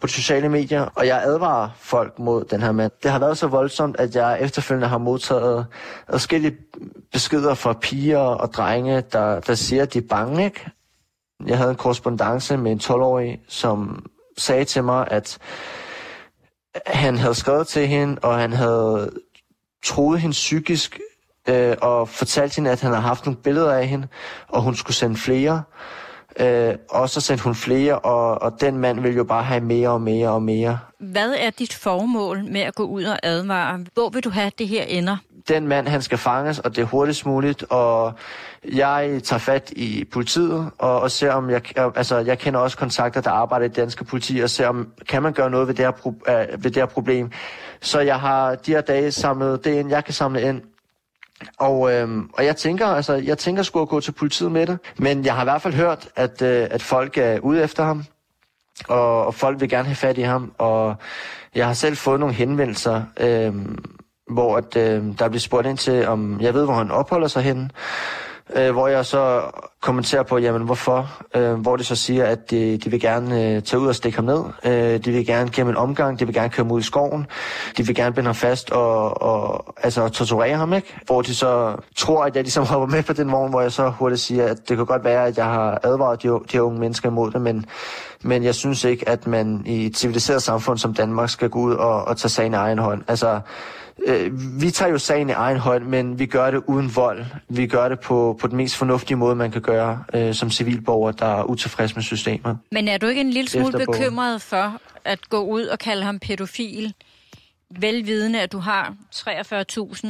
på 0.00 0.06
de 0.06 0.12
sociale 0.12 0.48
medier, 0.48 0.82
og 0.94 1.06
jeg 1.06 1.22
advarer 1.24 1.68
folk 1.78 2.18
mod 2.18 2.44
den 2.44 2.62
her 2.62 2.72
mand. 2.72 2.92
Det 3.02 3.10
har 3.10 3.18
været 3.18 3.38
så 3.38 3.46
voldsomt, 3.46 3.96
at 3.98 4.16
jeg 4.16 4.38
efterfølgende 4.40 4.88
har 4.88 4.98
modtaget 4.98 5.66
forskellige 6.10 6.56
beskeder 7.12 7.54
fra 7.54 7.72
piger 7.72 8.18
og 8.18 8.52
drenge, 8.52 9.00
der, 9.00 9.40
der 9.40 9.54
siger, 9.54 9.82
at 9.82 9.92
de 9.92 9.98
er 9.98 10.08
bange, 10.10 10.44
ikke? 10.44 10.70
Jeg 11.46 11.58
havde 11.58 11.70
en 11.70 11.76
korrespondence 11.76 12.56
med 12.56 12.72
en 12.72 12.80
12-årig, 12.82 13.40
som 13.48 14.06
sagde 14.38 14.64
til 14.64 14.84
mig, 14.84 15.08
at 15.10 15.38
han 16.86 17.18
havde 17.18 17.34
skrevet 17.34 17.68
til 17.68 17.86
hende, 17.86 18.18
og 18.22 18.38
han 18.38 18.52
havde 18.52 19.10
troet 19.84 20.20
hende 20.20 20.32
psykisk, 20.32 21.00
øh, 21.48 21.76
og 21.80 22.08
fortalt 22.08 22.56
hende, 22.56 22.70
at 22.70 22.80
han 22.80 22.90
havde 22.90 23.02
haft 23.02 23.26
nogle 23.26 23.36
billeder 23.36 23.72
af 23.72 23.86
hende, 23.86 24.08
og 24.48 24.62
hun 24.62 24.74
skulle 24.74 24.96
sende 24.96 25.16
flere. 25.16 25.62
Øh, 26.40 26.74
og 26.90 27.08
så 27.08 27.20
sendte 27.20 27.44
hun 27.44 27.54
flere, 27.54 27.98
og, 27.98 28.42
og 28.42 28.60
den 28.60 28.78
mand 28.78 29.00
ville 29.00 29.16
jo 29.16 29.24
bare 29.24 29.42
have 29.42 29.60
mere 29.60 29.88
og 29.88 30.02
mere 30.02 30.28
og 30.28 30.42
mere. 30.42 30.78
Hvad 31.00 31.34
er 31.38 31.50
dit 31.50 31.74
formål 31.74 32.44
med 32.44 32.60
at 32.60 32.74
gå 32.74 32.82
ud 32.82 33.04
og 33.04 33.18
advare? 33.22 33.84
Hvor 33.94 34.08
vil 34.08 34.24
du 34.24 34.30
have, 34.30 34.46
at 34.46 34.58
det 34.58 34.68
her 34.68 34.82
ender? 34.82 35.16
Den 35.48 35.68
mand, 35.68 35.88
han 35.88 36.02
skal 36.02 36.18
fanges, 36.18 36.58
og 36.58 36.76
det 36.76 36.82
er 36.82 36.86
hurtigst 36.86 37.26
muligt, 37.26 37.64
og 37.70 38.12
jeg 38.72 39.20
tager 39.24 39.40
fat 39.40 39.72
i 39.76 40.04
politiet, 40.12 40.70
og, 40.78 41.00
og 41.00 41.10
ser 41.10 41.32
om 41.32 41.50
jeg, 41.50 41.62
altså 41.76 42.18
jeg 42.18 42.38
kender 42.38 42.60
også 42.60 42.76
kontakter, 42.76 43.20
der 43.20 43.30
arbejder 43.30 43.66
i 43.66 43.68
danske 43.68 44.04
politi, 44.04 44.38
og 44.38 44.50
ser 44.50 44.68
om, 44.68 44.88
kan 45.08 45.22
man 45.22 45.32
gøre 45.32 45.50
noget 45.50 45.68
ved 45.68 45.74
det 45.74 45.84
her, 45.84 45.90
pro, 45.90 46.14
øh, 46.28 46.64
ved 46.64 46.70
det 46.70 46.76
her 46.76 46.86
problem. 46.86 47.30
Så 47.80 48.00
jeg 48.00 48.20
har 48.20 48.54
de 48.54 48.70
her 48.70 48.80
dage 48.80 49.12
samlet 49.12 49.64
det 49.64 49.74
ind, 49.74 49.90
jeg 49.90 50.04
kan 50.04 50.14
samle 50.14 50.42
ind, 50.42 50.62
og, 51.58 51.92
øhm, 51.92 52.30
og 52.32 52.44
jeg 52.44 52.56
tænker, 52.56 52.86
altså, 52.86 53.14
jeg 53.14 53.38
tænker 53.38 53.62
sgu 53.62 53.82
at 53.82 53.88
gå 53.88 54.00
til 54.00 54.12
politiet 54.12 54.52
med 54.52 54.66
det. 54.66 54.78
Men 54.98 55.24
jeg 55.24 55.34
har 55.34 55.42
i 55.42 55.44
hvert 55.44 55.62
fald 55.62 55.74
hørt, 55.74 56.08
at, 56.16 56.42
øh, 56.42 56.68
at 56.70 56.82
folk 56.82 57.18
er 57.18 57.38
ude 57.38 57.62
efter 57.62 57.84
ham. 57.84 58.04
Og, 58.88 59.26
og 59.26 59.34
folk 59.34 59.60
vil 59.60 59.68
gerne 59.68 59.88
have 59.88 59.96
fat 59.96 60.18
i 60.18 60.22
ham. 60.22 60.52
Og 60.58 60.96
jeg 61.54 61.66
har 61.66 61.74
selv 61.74 61.96
fået 61.96 62.20
nogle 62.20 62.34
henvendelser, 62.34 63.02
øh, 63.20 63.54
hvor 64.30 64.56
at, 64.56 64.76
øh, 64.76 65.04
der 65.18 65.28
bliver 65.28 65.40
spurgt 65.40 65.66
ind 65.66 65.78
til, 65.78 66.06
om 66.08 66.40
jeg 66.40 66.54
ved, 66.54 66.64
hvor 66.64 66.74
han 66.74 66.90
opholder 66.90 67.28
sig 67.28 67.42
henne 67.42 67.70
øh, 68.56 68.72
hvor 68.72 68.88
jeg 68.88 69.06
så 69.06 69.42
kommentere 69.80 70.24
på, 70.24 70.38
jamen 70.38 70.62
hvorfor, 70.62 71.10
øh, 71.34 71.54
hvor 71.54 71.76
det 71.76 71.86
så 71.86 71.96
siger, 71.96 72.24
at 72.24 72.50
de, 72.50 72.76
de 72.76 72.90
vil 72.90 73.00
gerne 73.00 73.44
øh, 73.44 73.62
tage 73.62 73.80
ud 73.80 73.86
og 73.86 73.94
stikke 73.94 74.18
ham 74.18 74.24
ned, 74.24 74.44
øh, 74.64 75.04
de 75.04 75.10
vil 75.12 75.26
gerne 75.26 75.50
gennem 75.50 75.70
en 75.70 75.76
omgang, 75.76 76.18
de 76.18 76.24
vil 76.26 76.34
gerne 76.34 76.48
køre 76.48 76.64
ham 76.64 76.72
ud 76.72 76.80
i 76.80 76.82
skoven, 76.82 77.26
de 77.76 77.86
vil 77.86 77.94
gerne 77.94 78.14
binde 78.14 78.26
ham 78.26 78.34
fast 78.34 78.70
og, 78.70 79.22
og 79.22 79.74
altså, 79.82 80.08
torturere 80.08 80.56
ham, 80.56 80.72
ikke? 80.72 80.94
Hvor 81.06 81.22
de 81.22 81.34
så 81.34 81.76
tror, 81.96 82.24
at 82.24 82.36
jeg 82.36 82.42
ligesom 82.42 82.64
hopper 82.70 82.86
med 82.86 83.02
på 83.02 83.12
den 83.12 83.32
vogn, 83.32 83.50
hvor 83.50 83.60
jeg 83.60 83.72
så 83.72 83.88
hurtigt 83.88 84.20
siger, 84.20 84.46
at 84.46 84.68
det 84.68 84.76
kan 84.76 84.86
godt 84.86 85.04
være, 85.04 85.26
at 85.26 85.36
jeg 85.36 85.44
har 85.44 85.80
advaret 85.82 86.22
de, 86.22 86.28
de 86.28 86.38
her 86.52 86.60
unge 86.60 86.80
mennesker 86.80 87.08
imod 87.08 87.30
det, 87.30 87.40
men, 87.40 87.66
men 88.22 88.44
jeg 88.44 88.54
synes 88.54 88.84
ikke, 88.84 89.08
at 89.08 89.26
man 89.26 89.62
i 89.66 89.86
et 89.86 89.96
civiliseret 89.96 90.42
samfund 90.42 90.78
som 90.78 90.94
Danmark 90.94 91.30
skal 91.30 91.48
gå 91.48 91.58
ud 91.58 91.74
og, 91.74 92.04
og 92.04 92.16
tage 92.16 92.30
sagen 92.30 92.52
i 92.52 92.56
egen 92.56 92.78
hånd. 92.78 93.02
Altså, 93.08 93.40
øh, 94.06 94.30
vi 94.60 94.70
tager 94.70 94.90
jo 94.90 94.98
sagen 94.98 95.28
i 95.28 95.32
egen 95.32 95.56
hånd, 95.56 95.84
men 95.84 96.18
vi 96.18 96.26
gør 96.26 96.50
det 96.50 96.62
uden 96.66 96.96
vold. 96.96 97.24
Vi 97.48 97.66
gør 97.66 97.88
det 97.88 98.00
på, 98.00 98.36
på 98.40 98.46
den 98.46 98.56
mest 98.56 98.76
fornuftige 98.76 99.16
måde, 99.16 99.34
man 99.34 99.50
kan 99.50 99.62
gøre 99.68 100.04
øh, 100.14 100.34
som 100.34 100.50
civilborger, 100.50 101.12
der 101.12 101.26
er 101.26 101.44
utilfreds 101.44 101.94
med 101.94 102.02
systemet. 102.02 102.58
Men 102.72 102.88
er 102.88 102.98
du 102.98 103.06
ikke 103.06 103.20
en 103.20 103.30
lille 103.30 103.50
smule 103.50 103.78
bekymret 103.86 104.42
for 104.42 104.80
at 105.04 105.28
gå 105.28 105.40
ud 105.40 105.62
og 105.62 105.78
kalde 105.78 106.02
ham 106.02 106.18
pædofil, 106.18 106.94
velvidende, 107.70 108.40
at 108.40 108.52
du 108.52 108.58
har 108.58 108.94
43.000 109.14 110.08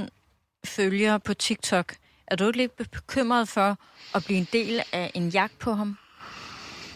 følgere 0.67 1.21
på 1.21 1.35
TikTok? 1.35 1.95
Er 2.27 2.37
du 2.37 2.47
ikke 2.47 2.59
lidt 2.59 2.77
bekymret 2.93 3.49
for 3.49 3.79
at 4.15 4.25
blive 4.25 4.39
en 4.39 4.49
del 4.53 4.81
af 4.93 5.11
en 5.15 5.29
jagt 5.29 5.59
på 5.59 5.73
ham? 5.73 5.97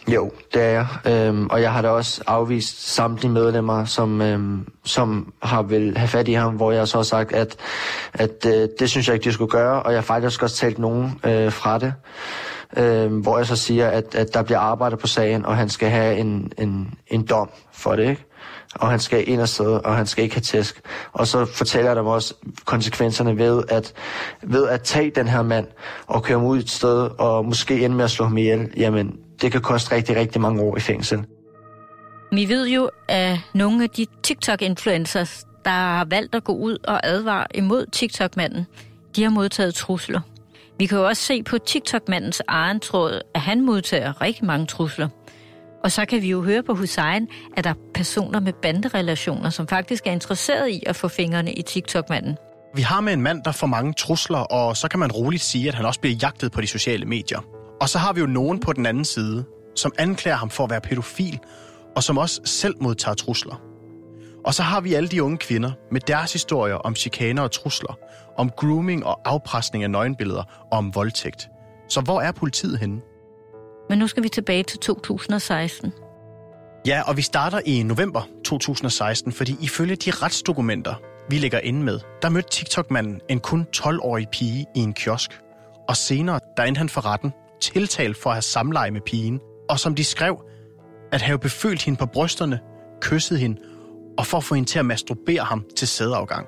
Jo, 0.07 0.31
det 0.53 0.61
er 0.61 0.69
jeg. 0.69 0.87
Øhm, 1.05 1.47
og 1.47 1.61
jeg 1.61 1.73
har 1.73 1.81
da 1.81 1.89
også 1.89 2.23
afvist 2.27 2.93
samtlige 2.93 3.31
medlemmer, 3.31 3.85
som, 3.85 4.21
øhm, 4.21 4.67
som 4.85 5.33
har 5.43 5.61
vil 5.61 5.97
have 5.97 6.07
fat 6.07 6.27
i 6.27 6.33
ham, 6.33 6.55
hvor 6.55 6.71
jeg 6.71 6.87
så 6.87 6.97
har 6.97 7.03
sagt, 7.03 7.33
at, 7.33 7.55
at 8.13 8.45
øh, 8.45 8.69
det 8.79 8.89
synes 8.89 9.07
jeg 9.07 9.13
ikke, 9.13 9.23
de 9.23 9.33
skulle 9.33 9.51
gøre, 9.51 9.83
og 9.83 9.91
jeg 9.91 9.97
har 9.97 10.03
faktisk 10.03 10.43
også 10.43 10.55
talt 10.55 10.79
nogen 10.79 11.19
øh, 11.23 11.51
fra 11.51 11.79
det. 11.79 11.93
Øh, 12.77 13.15
hvor 13.15 13.37
jeg 13.37 13.47
så 13.47 13.55
siger, 13.55 13.87
at, 13.87 14.15
at 14.15 14.33
der 14.33 14.43
bliver 14.43 14.59
arbejdet 14.59 14.99
på 14.99 15.07
sagen, 15.07 15.45
og 15.45 15.57
han 15.57 15.69
skal 15.69 15.89
have 15.89 16.17
en, 16.17 16.51
en, 16.57 16.93
en 17.07 17.25
dom 17.25 17.49
for 17.71 17.95
det, 17.95 18.09
ikke? 18.09 18.25
og 18.75 18.89
han 18.89 18.99
skal 18.99 19.29
ind 19.29 19.41
og 19.41 19.49
sidde, 19.49 19.81
og 19.81 19.95
han 19.95 20.07
skal 20.07 20.23
ikke 20.23 20.35
have 20.35 20.41
tæsk. 20.41 20.81
Og 21.13 21.27
så 21.27 21.45
fortæller 21.45 21.89
jeg 21.89 21.95
dem 21.95 22.05
også 22.05 22.33
konsekvenserne 22.65 23.37
ved 23.37 23.63
at, 23.69 23.93
ved 24.43 24.67
at 24.67 24.81
tage 24.81 25.11
den 25.15 25.27
her 25.27 25.41
mand 25.41 25.67
og 26.07 26.23
køre 26.23 26.39
ham 26.39 26.47
ud 26.47 26.59
et 26.59 26.69
sted, 26.69 27.09
og 27.19 27.45
måske 27.45 27.85
ende 27.85 27.95
med 27.95 28.03
at 28.03 28.11
slå 28.11 28.25
ham 28.25 28.37
ihjel. 28.37 28.73
Jamen, 28.77 29.15
det 29.41 29.51
kan 29.51 29.61
koste 29.61 29.95
rigtig, 29.95 30.15
rigtig 30.15 30.41
mange 30.41 30.61
år 30.61 30.77
i 30.77 30.79
fængsel. 30.79 31.25
Vi 32.31 32.49
ved 32.49 32.67
jo, 32.67 32.89
at 33.07 33.37
nogle 33.53 33.83
af 33.83 33.89
de 33.89 34.05
TikTok-influencers, 34.23 35.45
der 35.65 35.71
har 35.71 36.05
valgt 36.05 36.35
at 36.35 36.43
gå 36.43 36.53
ud 36.53 36.77
og 36.83 37.07
advare 37.07 37.45
imod 37.55 37.85
TikTok-manden, 37.85 38.65
de 39.15 39.23
har 39.23 39.29
modtaget 39.29 39.75
trusler. 39.75 40.19
Vi 40.79 40.85
kan 40.85 40.97
jo 40.97 41.07
også 41.07 41.21
se 41.21 41.43
på 41.43 41.57
TikTok-mandens 41.57 42.41
egen 42.47 42.79
tråd, 42.79 43.21
at 43.35 43.41
han 43.41 43.61
modtager 43.61 44.21
rigtig 44.21 44.45
mange 44.45 44.65
trusler. 44.65 45.07
Og 45.83 45.91
så 45.91 46.05
kan 46.05 46.21
vi 46.21 46.29
jo 46.29 46.41
høre 46.41 46.63
på 46.63 46.73
Hussein, 46.73 47.27
at 47.57 47.63
der 47.63 47.69
er 47.69 47.73
personer 47.93 48.39
med 48.39 48.53
banderelationer, 48.61 49.49
som 49.49 49.67
faktisk 49.67 50.07
er 50.07 50.11
interesseret 50.11 50.69
i 50.69 50.83
at 50.85 50.95
få 50.95 51.07
fingrene 51.07 51.53
i 51.53 51.61
TikTok-manden. 51.61 52.37
Vi 52.75 52.81
har 52.81 53.01
med 53.01 53.13
en 53.13 53.21
mand, 53.21 53.43
der 53.43 53.51
får 53.51 53.67
mange 53.67 53.93
trusler, 53.93 54.37
og 54.37 54.77
så 54.77 54.87
kan 54.87 54.99
man 54.99 55.11
roligt 55.11 55.43
sige, 55.43 55.67
at 55.67 55.75
han 55.75 55.85
også 55.85 55.99
bliver 55.99 56.15
jagtet 56.21 56.51
på 56.51 56.61
de 56.61 56.67
sociale 56.67 57.05
medier. 57.05 57.39
Og 57.81 57.89
så 57.89 57.97
har 57.97 58.13
vi 58.13 58.19
jo 58.19 58.25
nogen 58.25 58.59
på 58.59 58.73
den 58.73 58.85
anden 58.85 59.05
side, 59.05 59.45
som 59.75 59.91
anklager 59.97 60.37
ham 60.37 60.49
for 60.49 60.63
at 60.63 60.69
være 60.69 60.81
pædofil, 60.81 61.39
og 61.95 62.03
som 62.03 62.17
også 62.17 62.41
selv 62.45 62.75
modtager 62.81 63.15
trusler. 63.15 63.72
Og 64.45 64.53
så 64.53 64.63
har 64.63 64.81
vi 64.81 64.93
alle 64.93 65.09
de 65.09 65.23
unge 65.23 65.37
kvinder 65.37 65.71
med 65.91 66.01
deres 66.01 66.33
historier 66.33 66.75
om 66.75 66.95
chikaner 66.95 67.41
og 67.41 67.51
trusler, 67.51 67.97
om 68.37 68.49
grooming 68.49 69.05
og 69.05 69.19
afpresning 69.25 69.83
af 69.83 69.91
nøgenbilleder 69.91 70.43
og 70.71 70.77
om 70.77 70.95
voldtægt. 70.95 71.49
Så 71.89 72.01
hvor 72.01 72.21
er 72.21 72.31
politiet 72.31 72.79
henne? 72.79 73.01
Men 73.89 73.99
nu 73.99 74.07
skal 74.07 74.23
vi 74.23 74.29
tilbage 74.29 74.63
til 74.63 74.79
2016. 74.79 75.93
Ja, 76.87 77.01
og 77.07 77.17
vi 77.17 77.21
starter 77.21 77.59
i 77.65 77.83
november 77.83 78.21
2016, 78.45 79.31
fordi 79.31 79.55
ifølge 79.61 79.95
de 79.95 80.11
retsdokumenter, 80.11 80.95
vi 81.29 81.37
ligger 81.37 81.59
inde 81.59 81.83
med, 81.83 81.99
der 82.21 82.29
mødte 82.29 82.49
TikTok-manden 82.49 83.21
en 83.29 83.39
kun 83.39 83.67
12-årig 83.75 84.27
pige 84.31 84.65
i 84.75 84.79
en 84.79 84.93
kiosk. 84.93 85.41
Og 85.89 85.97
senere, 85.97 86.39
der 86.57 86.63
endte 86.63 86.79
han 86.79 86.89
for 86.89 87.05
retten, 87.05 87.33
tiltalt 87.61 88.17
for 88.17 88.29
at 88.29 88.35
have 88.35 88.41
samleje 88.41 88.91
med 88.91 89.01
pigen, 89.01 89.39
og 89.69 89.79
som 89.79 89.95
de 89.95 90.03
skrev, 90.03 90.37
at 91.11 91.21
have 91.21 91.39
befølt 91.39 91.83
hende 91.83 91.99
på 91.99 92.05
brysterne, 92.05 92.59
kysset 93.01 93.39
hende, 93.39 93.57
og 94.17 94.25
for 94.25 94.37
at 94.37 94.43
få 94.43 94.55
hende 94.55 94.69
til 94.69 94.79
at 94.79 94.85
masturbere 94.85 95.43
ham 95.43 95.65
til 95.77 95.87
sædeafgang. 95.87 96.47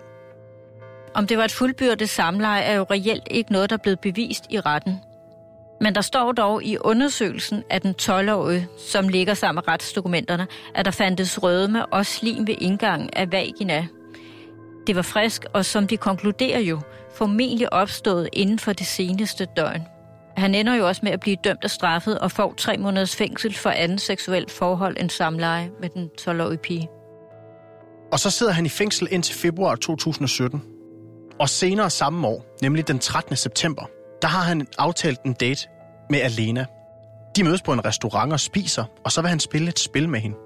Om 1.14 1.28
det 1.28 1.38
var 1.38 1.46
et 1.46 1.52
fuldbyrdet 1.52 2.10
samleje, 2.10 2.62
er 2.62 2.76
jo 2.76 2.86
reelt 2.92 3.28
ikke 3.32 3.52
noget, 3.52 3.70
der 3.70 3.76
er 3.76 3.82
blevet 3.84 4.00
bevist 4.00 4.44
i 4.50 4.60
retten. 4.60 5.00
Men 5.82 5.96
der 5.96 6.02
står 6.02 6.32
dog 6.32 6.64
i 6.64 6.78
undersøgelsen 6.78 7.64
af 7.70 7.82
den 7.82 7.96
12-årige, 8.02 8.68
som 8.78 9.08
ligger 9.08 9.34
sammen 9.34 9.56
med 9.56 9.68
retsdokumenterne, 9.68 10.48
at 10.76 10.86
der 10.86 10.92
fandtes 10.92 11.44
rødme 11.44 11.86
og 11.86 12.06
slim 12.06 12.48
ved 12.48 12.56
indgangen 12.58 13.10
af 13.14 13.32
vagina. 13.32 13.88
Det 14.88 14.96
var 14.96 15.02
frisk, 15.02 15.46
og 15.54 15.66
som 15.66 15.88
de 15.88 15.98
konkluderer 15.98 16.60
jo, 16.60 16.80
formentlig 17.16 17.74
opstået 17.74 18.30
inden 18.34 18.60
for 18.60 18.74
det 18.74 18.88
seneste 18.88 19.48
døgn. 19.58 19.82
Han 20.38 20.56
ender 20.56 20.76
jo 20.76 20.88
også 20.88 21.02
med 21.04 21.12
at 21.12 21.20
blive 21.20 21.38
dømt 21.44 21.64
og 21.64 21.70
straffet 21.70 22.20
og 22.20 22.32
får 22.32 22.54
tre 22.58 22.78
måneders 22.78 23.16
fængsel 23.16 23.56
for 23.56 23.70
anden 23.70 24.00
seksuelt 24.00 24.52
forhold 24.52 24.98
end 25.00 25.10
samleje 25.10 25.72
med 25.82 25.90
den 25.90 26.10
12-årige 26.22 26.58
pige. 26.58 26.90
Og 28.12 28.20
så 28.20 28.30
sidder 28.30 28.52
han 28.52 28.66
i 28.66 28.70
fængsel 28.70 29.08
indtil 29.12 29.36
februar 29.36 29.76
2017. 29.76 30.62
Og 31.40 31.50
senere 31.50 31.90
samme 31.90 32.28
år, 32.28 32.46
nemlig 32.62 32.88
den 32.88 33.00
13. 33.00 33.36
september, 33.36 33.86
der 34.22 34.28
har 34.28 34.42
han 34.42 34.68
aftalt 34.78 35.20
en 35.26 35.34
date 35.34 35.68
med 36.10 36.20
Alena. 36.20 36.66
De 37.36 37.44
mødes 37.44 37.62
på 37.62 37.74
en 37.74 37.86
restaurant 37.86 38.34
og 38.34 38.40
spiser, 38.40 38.84
og 39.06 39.12
så 39.12 39.22
vil 39.22 39.30
han 39.30 39.40
spille 39.40 39.70
et 39.70 39.80
spil 39.80 40.10
med 40.10 40.20
hende. 40.20 40.38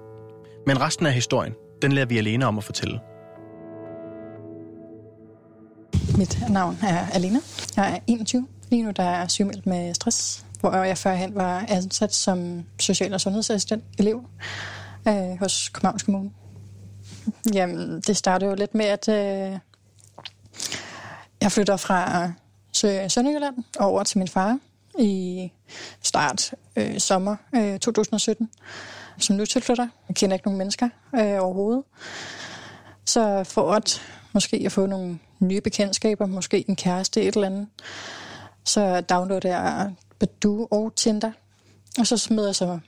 Men 0.66 0.80
resten 0.80 1.06
af 1.06 1.12
historien, 1.12 1.54
den 1.82 1.92
lader 1.92 2.06
vi 2.06 2.18
Alena 2.18 2.46
om 2.46 2.58
at 2.58 2.64
fortælle. 2.64 3.00
Mit 6.18 6.38
navn 6.50 6.78
er 6.82 7.06
Alena. 7.12 7.38
Jeg 7.76 7.94
er 7.94 7.98
21. 8.06 8.46
Lige 8.70 8.82
nu 8.82 8.90
der 8.90 9.02
er 9.02 9.18
jeg 9.18 9.30
sygemeldt 9.30 9.66
med 9.66 9.94
stress, 9.94 10.44
hvor 10.60 10.74
jeg 10.74 10.98
førhen 10.98 11.34
var 11.34 11.64
ansat 11.68 12.14
som 12.14 12.64
social- 12.80 13.14
og 13.14 13.20
sundhedsassistent 13.20 13.84
elev 13.98 14.24
øh, 15.08 15.38
hos 15.40 15.68
Københavns 15.68 16.02
Kommune. 16.02 16.30
Jamen, 17.54 18.00
det 18.00 18.16
startede 18.16 18.50
jo 18.50 18.56
lidt 18.56 18.74
med, 18.74 18.86
at 18.86 19.08
øh, 19.08 19.58
jeg 21.40 21.52
flytter 21.52 21.76
fra 21.76 22.32
Sønderjylland 23.08 23.54
over 23.78 24.02
til 24.02 24.18
min 24.18 24.28
far 24.28 24.58
i 24.98 25.52
start 26.02 26.54
øh, 26.76 26.98
sommer 26.98 27.36
øh, 27.54 27.78
2017 27.78 28.50
som 29.22 29.36
nu 29.36 29.46
tilflytter. 29.46 29.88
Jeg 30.08 30.16
kender 30.16 30.34
ikke 30.34 30.46
nogen 30.46 30.58
mennesker 30.58 30.88
øh, 31.14 31.44
overhovedet. 31.44 31.82
Så 33.06 33.44
for 33.44 33.72
at 33.72 34.02
måske 34.34 34.62
at 34.66 34.72
få 34.72 34.86
nogle 34.86 35.18
nye 35.40 35.60
bekendtskaber, 35.60 36.26
måske 36.26 36.64
en 36.68 36.76
kæreste, 36.76 37.22
et 37.22 37.34
eller 37.34 37.46
andet, 37.46 37.66
så 38.64 39.00
downloader 39.00 39.48
jeg 39.48 39.94
Badoo 40.18 40.68
og 40.70 40.92
Tinder. 40.96 41.32
Og 41.98 42.06
så 42.06 42.16
smider 42.16 42.48
jeg 42.48 42.54
så 42.54 42.78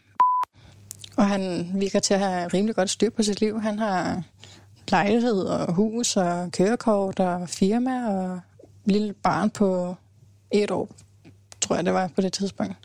og 1.17 1.29
han 1.29 1.71
virker 1.75 2.01
til 2.01 2.15
at 2.15 2.21
have 2.21 2.49
rimelig 2.49 2.77
godt 2.77 2.91
styr 2.91 3.11
på 3.11 3.23
sit 3.23 3.41
liv. 3.41 3.61
Han 3.61 3.79
har 3.79 4.23
lejlighed 4.89 5.43
og 5.43 5.73
hus 5.73 6.17
og 6.17 6.53
kørekort 6.53 7.21
og 7.21 7.49
firma 7.49 8.09
og 8.09 8.41
lille 8.85 9.13
barn 9.13 9.51
på 9.51 9.95
et 10.51 10.71
år, 10.71 10.89
tror 11.61 11.77
jeg 11.77 11.85
det 11.85 11.95
var 11.95 12.11
på 12.15 12.21
det 12.21 12.33
tidspunkt. 12.33 12.77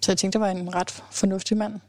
Så 0.00 0.12
jeg 0.12 0.18
tænkte, 0.18 0.38
det 0.38 0.44
var 0.44 0.50
en 0.50 0.74
ret 0.74 1.04
fornuftig 1.10 1.56
mand. 1.56 1.80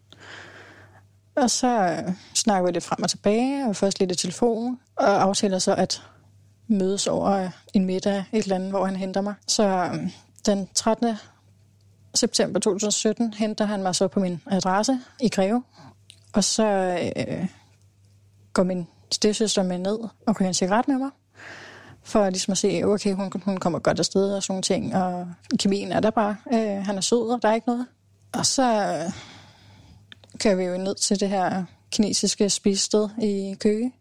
Og 1.35 1.51
så 1.51 2.03
snakker 2.33 2.65
vi 2.65 2.71
lidt 2.71 2.83
frem 2.83 3.03
og 3.03 3.09
tilbage, 3.09 3.67
og 3.67 3.75
først 3.75 3.99
lidt 3.99 4.11
i 4.11 4.15
telefon, 4.15 4.79
og 4.95 5.21
aftaler 5.23 5.59
så 5.59 5.75
at 5.75 6.01
mødes 6.67 7.07
over 7.07 7.49
en 7.73 7.85
middag 7.85 8.23
et 8.31 8.43
eller 8.43 8.55
andet, 8.55 8.69
hvor 8.69 8.85
han 8.85 8.95
henter 8.95 9.21
mig. 9.21 9.33
Så 9.47 9.63
øhm, 9.63 10.09
den 10.45 10.67
13 10.75 11.15
september 12.17 12.59
2017 12.59 13.33
henter 13.33 13.65
han 13.65 13.83
mig 13.83 13.95
så 13.95 14.07
på 14.07 14.19
min 14.19 14.41
adresse 14.51 14.99
i 15.21 15.29
Greve, 15.29 15.63
og 16.33 16.43
så 16.43 16.65
øh, 17.17 17.47
går 18.53 18.63
min 18.63 18.87
stedsøster 19.11 19.63
med 19.63 19.77
ned 19.77 19.99
og 20.27 20.35
kører 20.35 20.47
en 20.47 20.53
cigaret 20.53 20.87
med 20.87 20.97
mig, 20.97 21.09
for 22.03 22.29
ligesom 22.29 22.51
at 22.51 22.57
se, 22.57 22.83
okay, 22.85 23.13
hun, 23.13 23.31
hun 23.45 23.57
kommer 23.57 23.79
godt 23.79 23.99
afsted 23.99 24.33
og 24.33 24.43
sådan 24.43 24.53
nogle 24.53 24.61
ting, 24.61 24.95
og 24.95 25.27
kemien 25.59 25.91
er 25.91 25.99
der 25.99 26.09
bare. 26.09 26.35
Øh, 26.53 26.85
han 26.85 26.97
er 26.97 27.01
sød, 27.01 27.29
og 27.29 27.41
der 27.41 27.49
er 27.49 27.53
ikke 27.53 27.67
noget. 27.67 27.85
Og 28.33 28.45
så 28.45 28.63
øh, 28.63 29.11
kører 30.39 30.55
vi 30.55 30.63
jo 30.63 30.77
ned 30.77 30.95
til 30.95 31.19
det 31.19 31.29
her 31.29 31.63
kinesiske 31.91 32.49
spisested 32.49 33.09
i 33.21 33.55
Køge, 33.59 33.91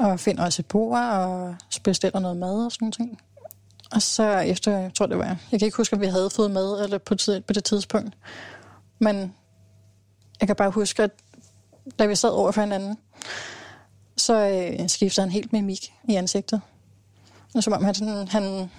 og 0.00 0.20
finder 0.20 0.44
også 0.44 0.62
et 0.62 0.66
bord 0.66 0.98
og 1.00 1.56
bestiller 1.84 2.20
noget 2.20 2.36
mad 2.36 2.64
og 2.64 2.72
sådan 2.72 2.92
ting. 2.92 3.20
Og 3.94 4.02
så 4.02 4.38
efter, 4.38 4.78
jeg 4.78 4.94
tror 4.94 5.06
det 5.06 5.18
var, 5.18 5.24
jeg 5.52 5.60
kan 5.60 5.66
ikke 5.66 5.76
huske, 5.76 5.96
om 5.96 6.00
vi 6.00 6.06
havde 6.06 6.30
fået 6.30 6.50
mad 6.50 6.84
eller 6.84 6.98
på, 6.98 7.14
på 7.46 7.52
det 7.52 7.64
tidspunkt, 7.64 8.16
men 8.98 9.34
jeg 10.40 10.48
kan 10.48 10.56
bare 10.56 10.70
huske, 10.70 11.02
at 11.02 11.10
da 11.98 12.06
vi 12.06 12.14
sad 12.16 12.30
over 12.30 12.52
for 12.52 12.60
hinanden, 12.60 12.98
så 14.16 14.34
øh, 14.34 14.88
skiftede 14.88 15.24
han 15.24 15.32
helt 15.32 15.52
mimik 15.52 15.92
i 16.08 16.14
ansigtet. 16.14 16.60
Og 17.54 17.62
som 17.62 17.72
om 17.72 17.84
han, 17.84 17.94
sådan, 17.94 18.28
han 18.28 18.70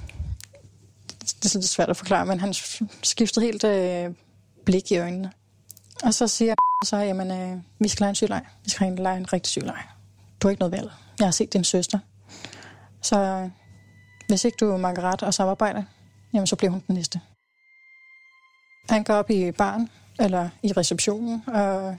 det 1.44 1.56
er 1.56 1.60
lidt 1.60 1.70
svært 1.70 1.90
at 1.90 1.98
forklare, 1.98 2.26
men 2.26 2.40
han 2.40 2.54
skiftede 3.04 3.46
helt 3.46 3.64
øh, 3.64 4.14
blik 4.66 4.92
i 4.92 4.98
øjnene. 4.98 5.32
Og 6.04 6.14
så 6.14 6.28
siger 6.28 6.50
jeg 6.50 6.56
så, 6.90 6.98
jamen, 6.98 7.32
øh, 7.32 7.58
vi 7.80 7.88
skal 7.88 8.04
lege 8.04 8.10
en 8.10 8.16
sygelej. 8.16 8.46
Vi 8.64 8.70
skal 8.70 8.94
lege 8.94 9.18
en 9.18 9.34
rigtig 9.34 9.52
sygelej. 9.52 9.84
Du 10.42 10.48
har 10.48 10.50
ikke 10.50 10.60
noget 10.60 10.72
valg. 10.72 10.92
Jeg 11.20 11.28
har 11.28 11.32
set 11.32 11.54
din 11.54 11.64
søster. 11.64 12.00
Så 13.02 13.50
hvis 14.28 14.46
ikke 14.46 14.58
du 14.60 14.72
er 14.72 14.78
Margaret 14.78 15.24
og 15.24 15.34
samarbejder, 15.34 15.84
jamen 16.34 16.48
så 16.48 16.56
bliver 16.56 16.72
hun 16.72 16.84
den 16.88 16.96
næste. 16.96 17.22
Han 18.90 19.04
går 19.04 19.14
op 19.14 19.30
i 19.30 19.52
baren, 19.52 19.90
eller 20.20 20.50
i 20.64 20.72
receptionen, 20.72 21.44
og 21.48 21.98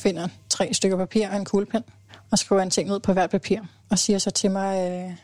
finder 0.00 0.28
tre 0.48 0.74
stykker 0.74 0.96
papir 0.96 1.28
og 1.28 1.36
en 1.36 1.44
kuglepen, 1.44 1.84
og 2.30 2.38
skriver 2.38 2.62
en 2.62 2.70
ting 2.70 2.92
ud 2.92 3.00
på 3.00 3.12
hvert 3.12 3.30
papir, 3.30 3.60
og 3.90 3.98
siger 3.98 4.18
så 4.18 4.30
til 4.30 4.50
mig, 4.50 4.90
øh, 4.90 5.16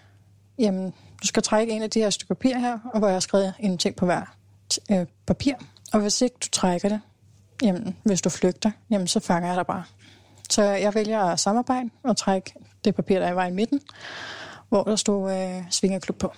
jamen, 0.58 0.90
du 1.22 1.26
skal 1.26 1.42
trække 1.42 1.72
en 1.72 1.82
af 1.82 1.90
de 1.90 2.00
her 2.00 2.10
stykker 2.10 2.34
papir 2.34 2.58
her, 2.58 2.78
og 2.92 2.98
hvor 2.98 3.08
jeg 3.08 3.14
har 3.14 3.20
skrevet 3.20 3.54
en 3.60 3.78
ting 3.78 3.96
på 3.96 4.04
hver 4.04 4.36
øh, 4.90 5.06
papir. 5.26 5.54
Og 5.92 6.00
hvis 6.00 6.22
ikke 6.22 6.36
du 6.42 6.48
trækker 6.48 6.88
det, 6.88 7.00
jamen, 7.62 7.96
hvis 8.02 8.22
du 8.22 8.30
flygter, 8.30 8.70
jamen, 8.90 9.06
så 9.06 9.20
fanger 9.20 9.48
jeg 9.48 9.56
dig 9.56 9.66
bare. 9.66 9.84
Så 10.50 10.62
jeg 10.62 10.94
vælger 10.94 11.20
at 11.20 11.40
samarbejde 11.40 11.90
og 12.02 12.16
trække 12.16 12.54
det 12.84 12.94
papir, 12.94 13.18
der 13.18 13.32
var 13.32 13.46
i 13.46 13.50
midten, 13.50 13.80
hvor 14.72 14.82
der 14.82 14.96
stod 14.96 15.32
øh, 15.32 15.62
Svingerklub 15.70 16.18
på. 16.18 16.32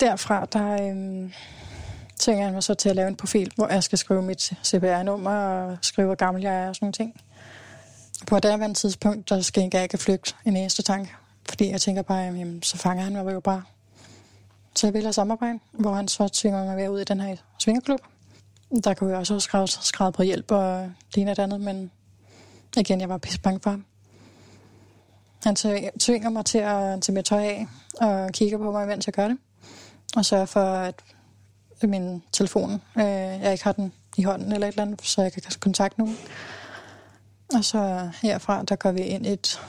Derfra, 0.00 0.44
der 0.44 0.72
øh, 0.72 1.32
tænker 2.18 2.44
jeg 2.44 2.52
mig 2.52 2.62
så 2.62 2.74
til 2.74 2.88
at 2.88 2.96
lave 2.96 3.08
en 3.08 3.16
profil, 3.16 3.52
hvor 3.56 3.68
jeg 3.68 3.82
skal 3.82 3.98
skrive 3.98 4.22
mit 4.22 4.52
CPR-nummer 4.64 5.30
og 5.30 5.78
skrive, 5.82 6.06
hvor 6.06 6.14
gammel 6.14 6.42
jeg 6.42 6.54
er 6.54 6.68
og 6.68 6.74
sådan 6.74 6.84
nogle 6.84 6.92
ting. 6.92 7.20
På 8.26 8.36
et 8.36 8.44
andet 8.44 8.76
tidspunkt, 8.76 9.28
der 9.28 9.40
skal 9.40 9.70
jeg 9.72 9.82
ikke 9.82 9.98
flygte 9.98 10.34
en 10.44 10.56
eneste 10.56 10.82
tanke. 10.82 11.12
Fordi 11.48 11.70
jeg 11.70 11.80
tænker 11.80 12.02
bare, 12.02 12.18
jamen, 12.18 12.62
så 12.62 12.76
fanger 12.76 13.04
han 13.04 13.12
mig 13.12 13.32
jo 13.32 13.40
bare. 13.40 13.62
Så 14.76 14.86
jeg 14.86 14.94
vælger 14.94 15.10
samarbejde, 15.10 15.58
hvor 15.72 15.94
han 15.94 16.08
så 16.08 16.28
tvinger 16.28 16.64
mig 16.64 16.76
med 16.76 16.88
ud 16.88 17.00
i 17.00 17.04
den 17.04 17.20
her 17.20 17.36
svingerklub. 17.58 18.00
Der 18.84 18.94
kunne 18.94 19.10
jeg 19.10 19.18
også 19.18 19.34
have 19.34 19.40
skrevet, 19.40 19.70
skrevet 19.70 20.14
på 20.14 20.22
hjælp 20.22 20.50
og 20.50 20.90
det 21.14 21.20
ene 21.20 21.30
og 21.30 21.36
det 21.36 21.42
andet, 21.42 21.60
men 21.60 21.90
igen, 22.76 23.00
jeg 23.00 23.08
var 23.08 23.18
pisse 23.18 23.40
bange 23.40 23.60
for 23.60 23.70
ham. 23.70 23.84
Han 25.44 25.56
tvinger 26.00 26.28
mig 26.30 26.44
til 26.44 26.58
at 26.58 27.02
tage 27.02 27.14
mit 27.14 27.24
tøj 27.24 27.42
af 27.42 27.66
og 28.00 28.32
kigger 28.32 28.58
på 28.58 28.72
mig, 28.72 28.86
mens 28.86 29.06
jeg 29.06 29.14
gør 29.14 29.28
det. 29.28 29.38
Og 30.16 30.24
sørger 30.24 30.46
for, 30.46 30.60
at 30.64 31.02
min 31.82 32.22
telefon, 32.32 32.72
øh, 32.96 33.04
jeg 33.04 33.52
ikke 33.52 33.64
har 33.64 33.72
den 33.72 33.92
i 34.16 34.22
hånden 34.22 34.52
eller 34.52 34.66
et 34.66 34.72
eller 34.72 34.82
andet, 34.82 35.02
så 35.02 35.22
jeg 35.22 35.32
kan 35.32 35.42
kontakte 35.60 36.00
nogen. 36.00 36.16
Og 37.54 37.64
så 37.64 38.10
herfra, 38.22 38.62
der 38.62 38.76
går 38.76 38.92
vi 38.92 39.00
ind 39.00 39.26
et, 39.26 39.60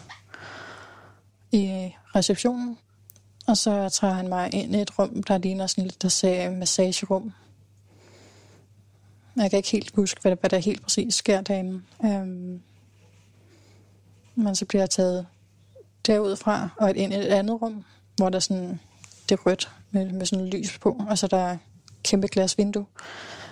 i 1.52 1.94
receptionen, 2.16 2.78
og 3.48 3.58
så 3.58 3.90
tager 3.90 4.14
han 4.14 4.30
mig 4.30 4.54
ind 4.54 4.76
i 4.76 4.82
et 4.82 5.00
rum, 5.00 5.24
der 5.24 5.38
ligner 5.38 5.68
sådan 5.68 5.84
lidt, 5.84 6.02
der 6.02 6.10
sagde 6.10 6.52
massagerum. 6.52 7.34
Jeg 9.36 9.50
kan 9.50 9.58
ikke 9.58 9.72
helt 9.72 9.92
huske, 9.96 10.22
hvad 10.22 10.32
der, 10.32 10.38
hvad 10.40 10.50
der 10.50 10.58
helt 10.58 10.82
præcis 10.82 11.16
sker 11.16 11.42
derinde. 11.42 11.82
Øhm, 12.06 12.62
men 14.36 14.56
så 14.56 14.66
bliver 14.66 14.82
jeg 14.82 14.90
taget 14.90 15.26
derudfra 16.08 16.70
og 16.78 16.96
ind 16.96 17.14
i 17.14 17.16
et 17.16 17.26
andet 17.26 17.62
rum, 17.62 17.84
hvor 18.16 18.30
der 18.30 18.40
sådan, 18.40 18.80
det 19.30 19.40
er 19.40 19.42
rødt 19.46 19.72
med, 19.92 20.12
med 20.12 20.26
sådan 20.26 20.46
lys 20.46 20.80
på, 20.80 21.06
og 21.10 21.18
så 21.18 21.28
der 21.28 21.38
er 21.38 21.58
kæmpe 22.04 22.28
glas 22.28 22.58
vindue, 22.58 22.86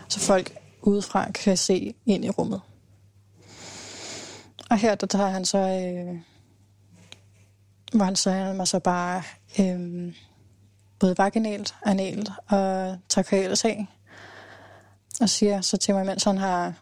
så 0.10 0.20
folk 0.20 0.58
udefra 0.82 1.32
kan 1.32 1.58
se 1.58 1.94
ind 2.06 2.26
i 2.26 2.30
rummet. 2.30 2.62
Og 4.70 4.78
her 4.78 4.96
der 4.96 5.08
tager 5.08 5.30
han 5.30 5.46
så, 5.46 5.58
øh, 5.58 6.20
hvor 7.94 8.06
han 8.06 8.16
så 8.16 8.54
mig 8.58 8.68
så 8.68 8.80
bare 8.80 9.24
øh, 9.60 10.14
både 11.00 11.18
vaginalt, 11.18 11.76
analt 11.86 12.30
og 12.48 12.98
trakealt 13.10 13.66
af, 13.66 13.88
og 15.22 15.30
siger 15.30 15.62
så 15.62 15.78
til 15.78 15.94
mig, 15.94 16.06
mens 16.06 16.24
han 16.24 16.38
har 16.38 16.74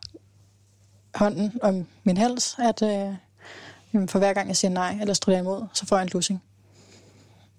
hånden 1.16 1.60
om 1.62 1.88
min 2.04 2.18
hals, 2.18 2.56
at 2.60 2.82
øh, 2.82 3.16
for 4.08 4.20
hver 4.20 4.34
gang 4.34 4.48
jeg 4.48 4.58
siger 4.58 4.72
nej 4.72 4.98
eller 5.02 5.14
strider 5.14 5.40
imod, 5.40 5.68
så 5.74 5.86
får 5.86 5.96
jeg 5.96 6.04
en 6.04 6.10
lussing. 6.14 6.42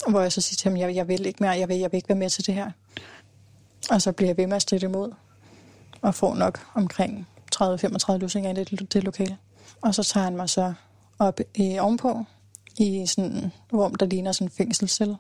Hvor 0.09 0.21
jeg 0.21 0.33
så 0.33 0.41
siger 0.41 0.57
til 0.57 0.69
ham, 0.71 0.79
jeg, 0.79 0.95
jeg 0.95 1.09
vil 1.09 1.27
ikke 1.27 1.43
mere, 1.43 1.51
jeg 1.51 1.69
vil, 1.69 1.77
jeg 1.77 1.93
vil 1.93 1.97
ikke 1.97 2.09
være 2.09 2.19
med 2.19 2.31
til 2.31 2.47
det 2.47 2.55
her. 2.55 2.71
Og 3.91 4.03
så 4.03 4.13
bliver 4.13 4.29
jeg 4.29 4.37
ved 4.37 4.47
med 4.47 4.57
at 4.57 4.63
stride 4.63 4.87
imod, 4.87 5.13
og 6.03 6.15
får 6.15 6.35
nok 6.35 6.67
omkring 6.75 7.29
30-35 7.57 8.13
lussinger 8.17 8.51
i 8.51 8.55
det, 8.55 8.93
det 8.93 9.05
lokale. 9.05 9.37
Og 9.81 9.95
så 9.95 10.03
tager 10.03 10.25
han 10.25 10.37
mig 10.37 10.51
så 10.51 10.73
op 11.19 11.41
i, 11.55 11.79
ovenpå, 11.79 12.25
i 12.79 13.07
sådan 13.07 13.31
en 13.33 13.53
rum, 13.73 13.95
der 13.95 14.07
ligner 14.07 14.33
sådan 14.33 14.47
en 14.47 14.51
fængselscelle, 14.51 15.17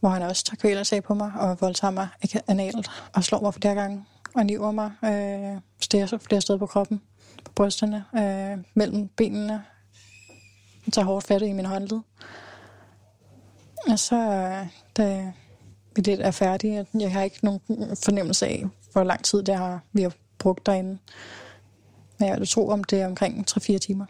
hvor 0.00 0.08
han 0.08 0.22
også 0.22 0.44
tager 0.44 0.56
kvælersag 0.56 1.02
på 1.02 1.14
mig 1.14 1.32
og 1.38 1.60
voldtager 1.60 1.90
mig 1.90 2.08
analt 2.48 2.90
og 3.12 3.24
slår 3.24 3.40
mig 3.40 3.54
flere 3.54 3.74
gange 3.74 4.04
og 4.34 4.46
niver 4.46 4.70
mig 4.70 4.90
øh, 5.04 5.60
flere, 5.90 6.18
flere 6.18 6.40
steder 6.40 6.58
på 6.58 6.66
kroppen, 6.66 7.00
på 7.44 7.52
brysterne, 7.52 8.04
øh, 8.16 8.64
mellem 8.74 9.08
benene. 9.08 9.64
Jeg 10.86 10.92
tager 10.92 11.06
hårdt 11.06 11.26
fat 11.26 11.42
i 11.42 11.52
min 11.52 11.64
håndled. 11.64 12.00
Og 13.88 13.98
så, 13.98 14.16
øh, 14.16 14.66
da 14.96 15.32
vi 15.96 16.02
lidt 16.02 16.20
er 16.20 16.30
færdige, 16.30 16.86
jeg 16.94 17.12
har 17.12 17.22
ikke 17.22 17.38
nogen 17.42 17.60
fornemmelse 18.04 18.46
af, 18.46 18.64
hvor 18.92 19.04
lang 19.04 19.24
tid 19.24 19.42
det 19.42 19.56
har, 19.56 19.80
vi 19.92 20.02
har 20.02 20.12
brugt 20.38 20.66
derinde. 20.66 20.98
Men 22.18 22.28
jeg 22.28 22.48
tror, 22.48 22.72
om 22.72 22.84
det 22.84 23.00
er 23.00 23.06
omkring 23.06 23.46
3-4 23.50 23.78
timer, 23.78 24.06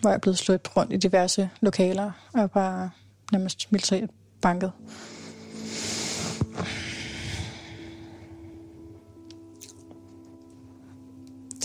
hvor 0.00 0.10
jeg 0.10 0.14
er 0.14 0.20
blevet 0.20 0.38
slået 0.38 0.76
rundt 0.76 0.92
i 0.92 0.96
diverse 0.96 1.50
lokaler 1.60 2.10
og 2.34 2.50
bare 2.50 2.90
nærmest 3.32 3.72
militært 3.72 4.10
banket. 4.42 4.72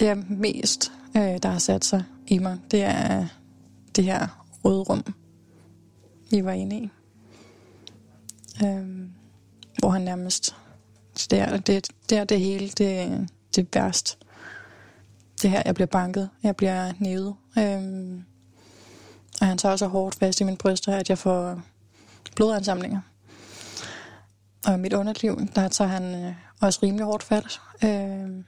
Det 0.03 0.11
er 0.11 0.23
mest, 0.29 0.91
øh, 1.15 1.37
der 1.43 1.49
har 1.49 1.59
sat 1.59 1.85
sig 1.85 2.03
i 2.27 2.39
mig, 2.39 2.59
det 2.71 2.83
er 2.83 3.27
det 3.95 4.03
her 4.03 4.45
røde 4.65 4.81
rum, 4.81 5.13
vi 6.31 6.45
var 6.45 6.51
inde 6.51 6.75
i. 6.75 6.89
Øh, 8.63 9.07
hvor 9.79 9.89
han 9.89 10.01
nærmest... 10.01 10.55
Det 11.29 11.39
er 11.39 11.57
det, 11.57 11.87
det, 12.09 12.17
er 12.17 12.23
det 12.23 12.39
hele, 12.39 12.69
det, 12.69 13.29
det 13.55 13.67
værst. 13.73 14.17
Det 15.41 15.49
her, 15.49 15.61
jeg 15.65 15.75
bliver 15.75 15.87
banket, 15.87 16.29
jeg 16.43 16.55
bliver 16.55 16.93
nævet. 16.99 17.35
Øh, 17.57 18.21
og 19.41 19.47
han 19.47 19.57
tager 19.57 19.75
så 19.75 19.87
hårdt 19.87 20.15
fast 20.15 20.41
i 20.41 20.43
min 20.43 20.57
bryster, 20.57 20.95
at 20.95 21.09
jeg 21.09 21.17
får 21.17 21.61
blodansamlinger. 22.35 23.01
Og 24.67 24.73
i 24.73 24.77
mit 24.77 24.93
underliv, 24.93 25.47
der 25.55 25.67
tager 25.67 25.89
han 25.89 26.25
øh, 26.25 26.33
også 26.61 26.79
rimelig 26.83 27.05
hårdt 27.05 27.23
fat. 27.23 27.61
Øh, 27.83 28.43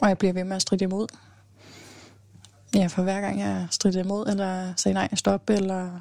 og 0.00 0.08
jeg 0.08 0.18
bliver 0.18 0.32
ved 0.32 0.44
med 0.44 0.56
at 0.56 0.62
stride 0.62 0.84
imod. 0.84 1.06
Ja, 2.74 2.86
for 2.86 3.02
hver 3.02 3.20
gang 3.20 3.40
jeg 3.40 3.66
strider 3.70 4.04
imod, 4.04 4.26
eller 4.26 4.72
siger 4.76 4.94
nej, 4.94 5.08
stop, 5.14 5.50
eller 5.50 6.00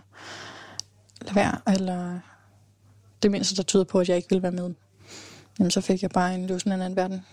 lad 1.22 1.34
være, 1.34 1.58
eller 1.68 2.20
det 3.24 3.32
mindste, 3.32 3.56
der 3.56 3.64
tyder 3.64 3.84
på, 3.84 4.00
at 4.00 4.10
jeg 4.10 4.18
ikke 4.18 4.30
vil 4.30 4.42
være 4.42 4.52
med, 4.52 4.74
jamen 5.60 5.72
så 5.72 5.82
fik 5.82 6.02
jeg 6.02 6.10
bare 6.10 6.36
en 6.36 6.48
løsning 6.48 6.72
af 6.72 6.76
en 6.76 6.82
anden 6.82 6.96
verden. 6.96 7.26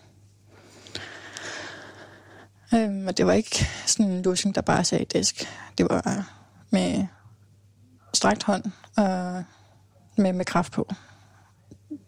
Øhm, 2.75 3.07
og 3.07 3.17
det 3.17 3.27
var 3.27 3.33
ikke 3.33 3.67
sådan 3.87 4.11
en 4.11 4.23
løsning, 4.23 4.55
der 4.55 4.61
bare 4.61 4.85
sagde 4.85 5.05
disk. 5.05 5.49
Det 5.79 5.87
var 5.91 6.33
med 6.71 7.07
strakt 8.15 8.43
hånd 8.43 8.65
og 8.97 9.45
med, 10.17 10.33
med 10.33 10.45
kraft 10.45 10.73
på. 10.73 10.93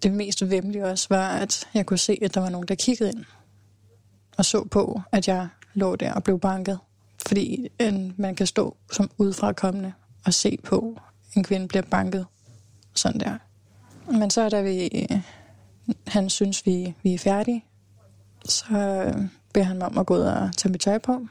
Det 0.02 0.12
mest 0.12 0.50
vemmelige 0.50 0.86
også 0.86 1.06
var, 1.10 1.28
at 1.28 1.68
jeg 1.74 1.86
kunne 1.86 1.98
se, 1.98 2.18
at 2.22 2.34
der 2.34 2.40
var 2.40 2.48
nogen, 2.48 2.68
der 2.68 2.74
kiggede 2.74 3.10
ind 3.10 3.24
og 4.36 4.44
så 4.44 4.64
på, 4.64 5.00
at 5.12 5.28
jeg 5.28 5.48
lå 5.74 5.96
der 5.96 6.12
og 6.12 6.24
blev 6.24 6.40
banket. 6.40 6.78
Fordi 7.26 7.68
en, 7.78 8.14
man 8.16 8.34
kan 8.34 8.46
stå 8.46 8.76
som 8.92 9.10
udfrakommende 9.18 9.92
og 10.24 10.34
se 10.34 10.58
på, 10.64 11.00
en 11.36 11.44
kvinde 11.44 11.68
bliver 11.68 11.82
banket 11.82 12.26
sådan 12.94 13.20
der. 13.20 13.38
Men 14.12 14.30
så 14.30 14.48
da 14.48 14.62
vi, 14.62 15.06
han 16.06 16.30
synes, 16.30 16.66
vi, 16.66 16.94
vi 17.02 17.14
er 17.14 17.18
færdige, 17.18 17.64
så 18.44 18.74
øh, 18.74 19.28
beder 19.52 19.66
han 19.66 19.78
mig 19.78 19.86
om 19.86 19.98
at 19.98 20.06
gå 20.06 20.14
ud 20.14 20.20
og 20.20 20.50
tage 20.56 20.72
mit 20.72 20.80
tøj 20.80 20.98
på. 20.98 21.26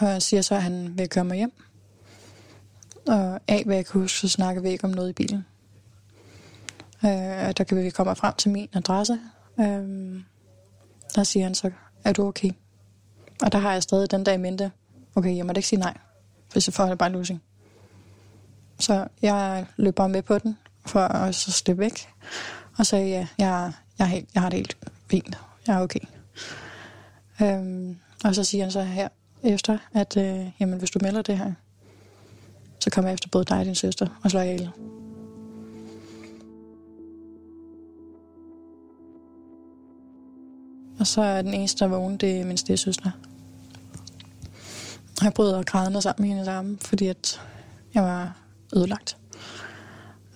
Og 0.00 0.22
siger 0.22 0.42
så, 0.42 0.54
at 0.54 0.62
han 0.62 0.98
vil 0.98 1.08
køre 1.08 1.24
mig 1.24 1.36
hjem. 1.36 1.52
Og 3.06 3.40
af 3.48 3.62
hvad 3.64 3.76
jeg 3.76 3.86
kan 3.86 4.00
huske, 4.00 4.18
så 4.18 4.28
snakker 4.28 4.62
vi 4.62 4.68
ikke 4.68 4.84
om 4.84 4.90
noget 4.90 5.10
i 5.10 5.12
bilen. 5.12 5.46
Øh, 7.04 7.10
der 7.56 7.64
kan 7.68 7.84
vi 7.84 7.90
komme 7.90 8.16
frem 8.16 8.34
til 8.34 8.50
min 8.50 8.68
adresse. 8.72 9.18
Øh, 9.60 10.20
der 11.14 11.24
siger 11.24 11.44
han 11.44 11.54
så, 11.54 11.70
er 12.04 12.12
du 12.12 12.26
okay? 12.26 12.50
Og 13.42 13.52
der 13.52 13.58
har 13.58 13.72
jeg 13.72 13.82
stadig 13.82 14.10
den 14.10 14.24
dag 14.24 14.34
i 14.34 14.38
mente, 14.38 14.70
okay, 15.14 15.36
jeg 15.36 15.46
må 15.46 15.52
ikke 15.56 15.68
sige 15.68 15.80
nej, 15.80 15.94
hvis 16.52 16.68
jeg 16.68 16.74
får 16.74 16.86
det 16.86 16.98
bare 16.98 17.12
losing. 17.12 17.42
Så 18.78 19.06
jeg 19.22 19.66
løb 19.76 19.94
bare 19.94 20.08
med 20.08 20.22
på 20.22 20.38
den, 20.38 20.58
for 20.86 21.00
at 21.00 21.34
så 21.34 21.52
slippe 21.52 21.80
væk. 21.80 22.08
Og 22.78 22.86
sagde, 22.86 23.08
ja, 23.08 23.26
jeg, 23.38 23.72
jeg, 23.98 24.08
helt, 24.08 24.28
jeg 24.34 24.42
har 24.42 24.50
det 24.50 24.58
helt 24.58 24.76
fint. 25.10 25.38
Jeg 25.66 25.76
er 25.76 25.80
okay. 25.80 26.00
Øhm, 27.42 27.98
og 28.24 28.34
så 28.34 28.44
siger 28.44 28.64
han 28.64 28.70
så 28.70 28.82
her 28.82 29.08
efter, 29.42 29.78
at 29.94 30.16
øh, 30.16 30.46
jamen, 30.60 30.78
hvis 30.78 30.90
du 30.90 30.98
melder 31.02 31.22
det 31.22 31.38
her, 31.38 31.52
så 32.80 32.90
kommer 32.90 33.08
jeg 33.08 33.14
efter 33.14 33.28
både 33.32 33.44
dig 33.44 33.58
og 33.58 33.64
din 33.64 33.74
søster 33.74 34.06
og 34.24 34.30
slår 34.30 34.40
ihjel. 34.40 34.70
Og 40.98 41.06
så 41.06 41.22
er 41.22 41.42
den 41.42 41.54
eneste, 41.54 41.78
der 41.78 41.86
vågen, 41.86 42.16
det 42.16 42.40
er 42.40 42.44
min 42.44 42.56
stedsøster. 42.56 43.10
Jeg 45.22 45.34
brød 45.34 45.52
og 45.52 45.66
grædende 45.66 46.02
sammen 46.02 46.22
med 46.22 46.28
hendes 46.28 46.48
arme, 46.48 46.78
fordi 46.80 47.06
at 47.06 47.40
jeg 47.94 48.02
var 48.02 48.36
ødelagt. 48.76 49.16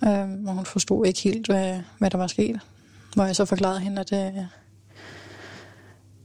Øhm, 0.03 0.47
og 0.47 0.53
hun 0.53 0.65
forstod 0.65 1.05
ikke 1.05 1.21
helt, 1.21 1.45
hvad, 1.45 1.79
hvad 1.99 2.09
der 2.09 2.17
var 2.17 2.27
sket. 2.27 2.59
Hvor 3.15 3.25
jeg 3.25 3.35
så 3.35 3.45
forklarede 3.45 3.79
hende, 3.79 4.01
at, 4.01 4.13
øh, 4.13 4.43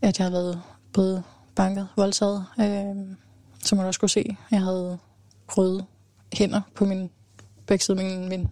at 0.03 0.19
jeg 0.19 0.25
havde 0.27 0.33
været 0.33 0.62
både 0.93 1.23
banket, 1.55 1.89
voldtaget. 1.97 2.45
Øh, 2.61 3.17
som 3.65 3.79
man 3.79 3.87
også 3.87 4.01
kunne 4.01 4.09
se, 4.09 4.37
jeg 4.51 4.61
havde 4.61 4.99
røde 5.49 5.85
hænder 6.33 6.61
på 6.75 6.85
min 6.85 7.11
begge 7.67 7.85
sider 7.85 8.03
min, 8.03 8.29
min 8.29 8.49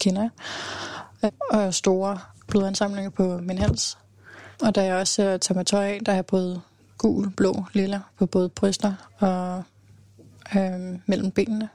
kinder. 0.00 0.28
Øh, 1.24 1.30
og 1.50 1.74
store 1.74 2.18
blodansamlinger 2.48 3.10
på 3.10 3.38
min 3.38 3.58
hals. 3.58 3.98
Og 4.62 4.74
da 4.74 4.84
jeg 4.84 4.94
også 4.94 5.22
øh, 5.22 5.40
tager 5.40 5.54
mig 5.54 5.66
tøj 5.66 5.86
af, 5.86 6.00
der 6.06 6.12
er 6.12 6.16
jeg 6.16 6.26
både 6.26 6.60
gul, 6.98 7.30
blå, 7.30 7.64
lilla 7.72 8.00
på 8.18 8.26
både 8.26 8.48
bryster 8.48 8.92
og 9.18 9.62
øh, 10.56 10.98
mellem 11.06 11.30
benene. 11.30 11.68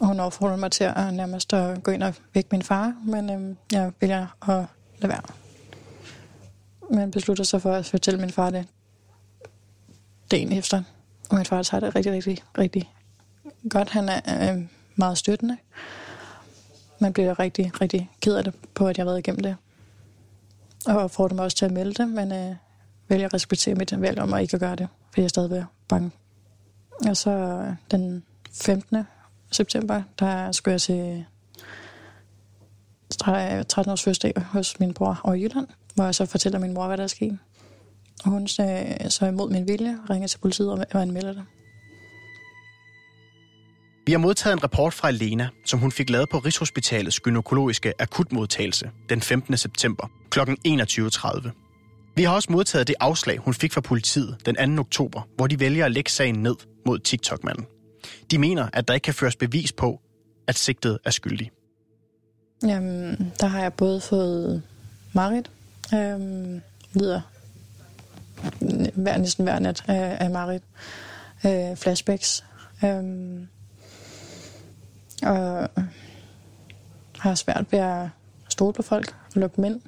Og 0.00 0.06
hun 0.06 0.20
opfordrer 0.20 0.56
mig 0.56 0.70
til 0.70 0.84
at 0.84 1.14
nærmest 1.14 1.52
at 1.52 1.82
gå 1.82 1.90
ind 1.90 2.02
og 2.02 2.14
vække 2.34 2.48
min 2.52 2.62
far, 2.62 2.94
men 3.04 3.30
øh, 3.30 3.56
jeg 3.72 3.92
vælger 4.00 4.50
at 4.50 4.66
lade 4.98 5.12
være. 5.12 5.22
Men 6.90 7.10
beslutter 7.10 7.44
sig 7.44 7.62
for 7.62 7.72
at 7.72 7.86
fortælle 7.86 8.20
min 8.20 8.30
far 8.30 8.50
det 8.50 8.66
dagen 10.30 10.52
efter. 10.52 10.82
Og 11.30 11.36
min 11.36 11.44
far 11.46 11.62
tager 11.62 11.80
det 11.80 11.94
rigtig, 11.96 12.12
rigtig, 12.12 12.38
rigtig 12.58 12.90
godt. 13.70 13.90
Han 13.90 14.08
er 14.08 14.54
øh, 14.54 14.62
meget 14.96 15.18
støttende. 15.18 15.56
Man 16.98 17.12
bliver 17.12 17.38
rigtig, 17.38 17.80
rigtig 17.80 18.10
ked 18.20 18.36
af 18.36 18.44
det 18.44 18.54
på, 18.74 18.88
at 18.88 18.98
jeg 18.98 19.04
har 19.04 19.10
været 19.10 19.18
igennem 19.18 19.42
det. 19.42 19.56
Og 20.86 21.10
får 21.10 21.28
dem 21.28 21.38
også 21.38 21.56
til 21.56 21.64
at 21.64 21.72
melde 21.72 21.94
det, 21.94 22.08
men 22.08 22.32
øh, 22.32 22.54
vælger 23.08 23.26
at 23.26 23.34
respektere 23.34 23.74
mit 23.74 24.00
valg 24.00 24.18
om 24.18 24.34
at 24.34 24.42
ikke 24.42 24.54
at 24.54 24.60
gøre 24.60 24.76
det, 24.76 24.88
for 25.14 25.20
jeg 25.20 25.24
er 25.24 25.28
stadig 25.28 25.64
bange. 25.88 26.10
Og 27.08 27.16
så 27.16 27.30
øh, 27.30 27.74
den 27.90 28.24
15. 28.52 28.96
september, 29.50 30.02
der 30.18 30.52
skulle 30.52 30.72
jeg 30.72 30.80
til 30.80 31.24
13 33.18 33.92
års 33.92 34.02
fødselsdag 34.02 34.42
hos 34.42 34.80
min 34.80 34.94
bror 34.94 35.20
over 35.24 35.34
i 35.34 35.42
Jylland, 35.42 35.66
hvor 35.94 36.04
jeg 36.04 36.14
så 36.14 36.26
fortæller 36.26 36.58
min 36.58 36.74
mor, 36.74 36.86
hvad 36.86 36.96
der 36.96 37.02
er 37.02 37.08
sket. 37.08 37.38
Og 38.24 38.30
hun 38.30 38.42
øh, 38.42 39.10
så 39.10 39.26
imod 39.26 39.50
min 39.50 39.68
vilje 39.68 39.98
ringer 40.10 40.28
til 40.28 40.38
politiet 40.38 40.70
og 40.70 41.02
anmelder 41.02 41.32
det. 41.32 41.42
Vi 44.06 44.12
har 44.12 44.18
modtaget 44.18 44.52
en 44.52 44.62
rapport 44.62 44.94
fra 44.94 45.10
Lena, 45.10 45.48
som 45.64 45.78
hun 45.78 45.92
fik 45.92 46.10
lavet 46.10 46.28
på 46.28 46.38
Rigshospitalets 46.38 47.20
gynækologiske 47.20 47.92
akutmodtagelse 47.98 48.90
den 49.08 49.20
15. 49.20 49.56
september 49.56 50.10
kl. 50.30 50.40
21.30. 50.40 52.12
Vi 52.16 52.22
har 52.22 52.34
også 52.34 52.52
modtaget 52.52 52.86
det 52.86 52.94
afslag, 53.00 53.38
hun 53.38 53.54
fik 53.54 53.72
fra 53.72 53.80
politiet 53.80 54.36
den 54.46 54.76
2. 54.76 54.80
oktober, 54.80 55.28
hvor 55.36 55.46
de 55.46 55.60
vælger 55.60 55.84
at 55.84 55.92
lægge 55.92 56.10
sagen 56.10 56.34
ned 56.34 56.54
mod 56.86 56.98
TikTok-manden. 56.98 57.66
De 58.30 58.38
mener, 58.38 58.68
at 58.72 58.88
der 58.88 58.94
ikke 58.94 59.04
kan 59.04 59.14
føres 59.14 59.36
bevis 59.36 59.72
på, 59.72 60.00
at 60.46 60.54
sigtet 60.58 60.98
er 61.04 61.10
skyldig. 61.10 61.50
Jamen, 62.62 63.32
der 63.40 63.46
har 63.46 63.62
jeg 63.62 63.72
både 63.72 64.00
fået 64.00 64.62
Marit, 65.12 65.50
øhm, 65.94 66.60
lider 66.92 67.20
hver, 68.94 69.16
næsten 69.16 69.44
hver 69.44 69.58
nat 69.58 69.84
øh, 69.88 69.96
af, 69.96 70.16
af 70.20 70.30
Marit, 70.30 70.62
øh, 71.46 71.76
flashbacks, 71.76 72.44
øhm, 72.84 73.48
og 75.22 75.68
øh, 75.78 75.84
har 77.18 77.34
svært 77.34 77.66
ved 77.70 77.78
at 77.78 78.08
stole 78.48 78.72
på 78.72 78.82
folk 78.82 79.16
og 79.34 79.40
lukke 79.40 79.56
dem 79.56 79.64
ind. 79.64 79.80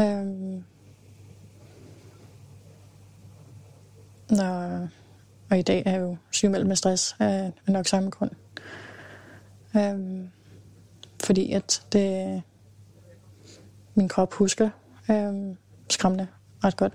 Øhm, 0.00 0.64
Når, 4.32 4.88
og 5.50 5.58
i 5.58 5.62
dag 5.62 5.82
er 5.86 5.90
jeg 5.90 6.00
jo 6.00 6.16
sygemeldt 6.30 6.66
med 6.66 6.76
stress 6.76 7.16
af 7.18 7.52
nok 7.66 7.86
samme 7.86 8.10
grund. 8.10 8.30
Øhm, 9.76 10.30
fordi 11.24 11.52
at 11.52 11.82
det, 11.92 12.42
min 13.94 14.08
krop 14.08 14.34
husker 14.34 14.70
øhm, 15.10 15.56
skræmmende 15.90 16.26
ret 16.64 16.76
godt. 16.76 16.92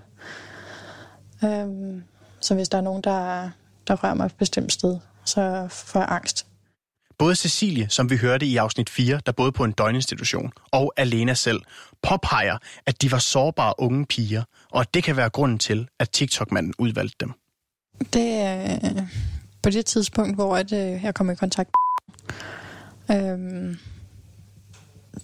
Øhm, 1.44 2.04
så 2.40 2.54
hvis 2.54 2.68
der 2.68 2.78
er 2.78 2.82
nogen, 2.82 3.02
der, 3.02 3.50
der 3.86 4.04
rører 4.04 4.14
mig 4.14 4.26
et 4.26 4.34
bestemt 4.38 4.72
sted, 4.72 4.98
så 5.24 5.66
får 5.70 6.00
jeg 6.00 6.08
angst. 6.10 6.47
Både 7.18 7.36
Cecilie, 7.36 7.88
som 7.90 8.10
vi 8.10 8.16
hørte 8.16 8.46
i 8.46 8.56
afsnit 8.56 8.90
4, 8.90 9.20
der 9.26 9.32
boede 9.32 9.52
på 9.52 9.64
en 9.64 9.72
døgninstitution, 9.72 10.52
og 10.72 10.92
Alena 10.96 11.34
selv, 11.34 11.60
påpeger, 12.02 12.58
at 12.86 13.02
de 13.02 13.12
var 13.12 13.18
sårbare 13.18 13.74
unge 13.78 14.06
piger, 14.06 14.42
og 14.70 14.80
at 14.80 14.94
det 14.94 15.04
kan 15.04 15.16
være 15.16 15.30
grunden 15.30 15.58
til, 15.58 15.88
at 15.98 16.10
TikTok-manden 16.10 16.74
udvalgte 16.78 17.16
dem. 17.20 17.32
Det 18.12 18.30
er 18.32 18.78
øh, 18.84 19.02
på 19.62 19.70
det 19.70 19.86
tidspunkt, 19.86 20.34
hvor 20.34 20.56
at, 20.56 20.72
øh, 20.72 21.04
jeg 21.04 21.14
kom 21.14 21.30
i 21.30 21.34
kontakt 21.34 21.70
øhm, 23.10 23.76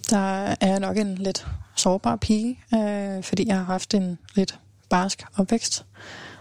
der 0.09 0.55
er 0.61 0.67
jeg 0.67 0.79
nok 0.79 0.97
en 0.97 1.15
lidt 1.15 1.47
sårbar 1.75 2.15
pige, 2.15 2.59
øh, 2.73 3.23
fordi 3.23 3.47
jeg 3.47 3.57
har 3.57 3.63
haft 3.63 3.93
en 3.93 4.17
lidt 4.35 4.59
barsk 4.89 5.23
opvækst, 5.37 5.85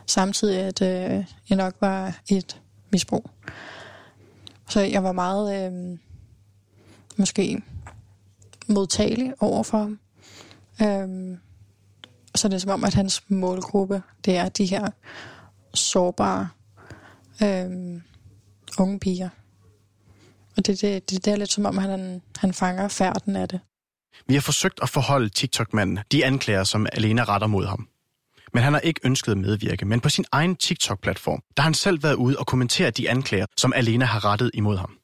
samtidig 0.06 0.60
at 0.60 0.82
øh, 0.82 1.24
jeg 1.48 1.56
nok 1.56 1.74
var 1.80 2.20
et 2.28 2.60
misbrug. 2.92 3.30
Så 4.74 4.80
jeg 4.80 5.04
var 5.04 5.12
meget 5.12 5.72
øh, 5.72 5.98
måske 7.16 7.62
modtagelig 8.68 9.34
overfor 9.40 9.78
ham. 9.78 9.98
Øh, 10.82 11.38
så 12.34 12.48
det 12.48 12.54
er 12.54 12.58
som 12.58 12.70
om, 12.70 12.84
at 12.84 12.94
hans 12.94 13.24
målgruppe, 13.28 14.02
det 14.24 14.36
er 14.36 14.48
de 14.48 14.66
her 14.66 14.90
sårbare, 15.74 16.48
øh, 17.42 18.00
unge 18.78 18.98
piger. 19.00 19.28
Og 20.56 20.66
det, 20.66 20.80
det, 20.80 21.10
det, 21.10 21.24
det 21.24 21.32
er 21.32 21.36
lidt 21.36 21.52
som 21.52 21.66
om, 21.66 21.78
han, 21.78 22.22
han 22.36 22.54
fanger 22.54 22.88
færden 22.88 23.36
af 23.36 23.48
det. 23.48 23.60
Vi 24.26 24.34
har 24.34 24.40
forsøgt 24.40 24.78
at 24.82 24.88
forholde 24.88 25.28
TikTok-manden 25.28 25.98
de 26.12 26.24
anklager, 26.24 26.64
som 26.64 26.86
Alena 26.92 27.24
retter 27.24 27.46
mod 27.46 27.66
ham. 27.66 27.88
Men 28.54 28.62
han 28.62 28.72
har 28.72 28.80
ikke 28.80 29.00
ønsket 29.04 29.32
at 29.32 29.38
medvirke, 29.38 29.84
men 29.86 30.00
på 30.00 30.08
sin 30.08 30.24
egen 30.32 30.56
TikTok-platform, 30.56 31.40
der 31.56 31.62
har 31.62 31.68
han 31.68 31.74
selv 31.74 32.02
været 32.02 32.14
ude 32.14 32.36
og 32.38 32.46
kommentere 32.46 32.90
de 32.90 33.10
anklager, 33.10 33.46
som 33.56 33.72
Alena 33.76 34.04
har 34.04 34.24
rettet 34.30 34.50
imod 34.54 34.76
ham. 34.76 34.98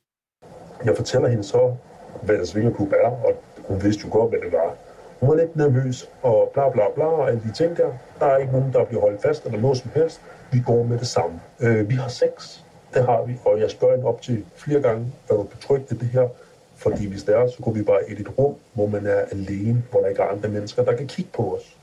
Jeg 0.85 0.97
fortæller 0.97 1.29
hende 1.29 1.45
så, 1.45 1.75
hvad 2.23 2.37
der 2.37 2.71
kunne 2.71 2.93
være, 2.93 3.13
og 3.27 3.43
hun 3.69 3.83
vidste 3.83 4.03
jo 4.07 4.13
godt, 4.13 4.31
hvad 4.31 4.41
det 4.41 4.53
var. 4.53 4.75
Hun 5.21 5.29
var 5.29 5.37
lidt 5.37 5.57
nervøs, 5.57 6.09
og 6.23 6.51
bla 6.55 6.71
bla 6.71 6.83
bla, 6.95 7.05
og 7.05 7.29
alle 7.29 7.41
de 7.41 7.53
ting 7.53 7.77
der. 7.77 7.91
Der 8.21 8.27
er 8.27 8.37
ikke 8.37 8.53
nogen, 8.53 8.73
der 8.73 8.85
bliver 8.85 9.01
holdt 9.01 9.23
fast, 9.23 9.45
eller 9.45 9.61
noget 9.61 9.79
som 9.79 9.91
helst. 9.95 10.21
Vi 10.53 10.61
går 10.67 10.83
med 10.83 10.99
det 10.99 11.07
samme. 11.07 11.41
Øh, 11.61 11.89
vi 11.91 11.95
har 11.95 12.09
sex, 12.09 12.59
det 12.95 13.05
har 13.05 13.25
vi, 13.27 13.33
og 13.45 13.61
jeg 13.61 13.71
spørger 13.71 13.95
hende 13.95 14.09
op 14.09 14.23
til 14.23 14.45
flere 14.57 14.81
gange, 14.81 15.13
er 15.31 15.35
du 15.35 15.43
betrygt 15.43 15.91
det 15.91 16.09
her? 16.13 16.29
Fordi 16.77 17.07
hvis 17.07 17.23
det 17.23 17.37
er, 17.37 17.49
så 17.49 17.57
går 17.63 17.73
vi 17.73 17.83
bare 17.83 18.11
i 18.11 18.13
et 18.13 18.39
rum, 18.39 18.55
hvor 18.73 18.87
man 18.87 19.07
er 19.07 19.21
alene, 19.33 19.83
hvor 19.91 20.01
der 20.01 20.09
ikke 20.09 20.23
er 20.23 20.27
andre 20.27 20.49
mennesker, 20.49 20.85
der 20.85 20.97
kan 20.97 21.07
kigge 21.07 21.31
på 21.35 21.57
os. 21.57 21.77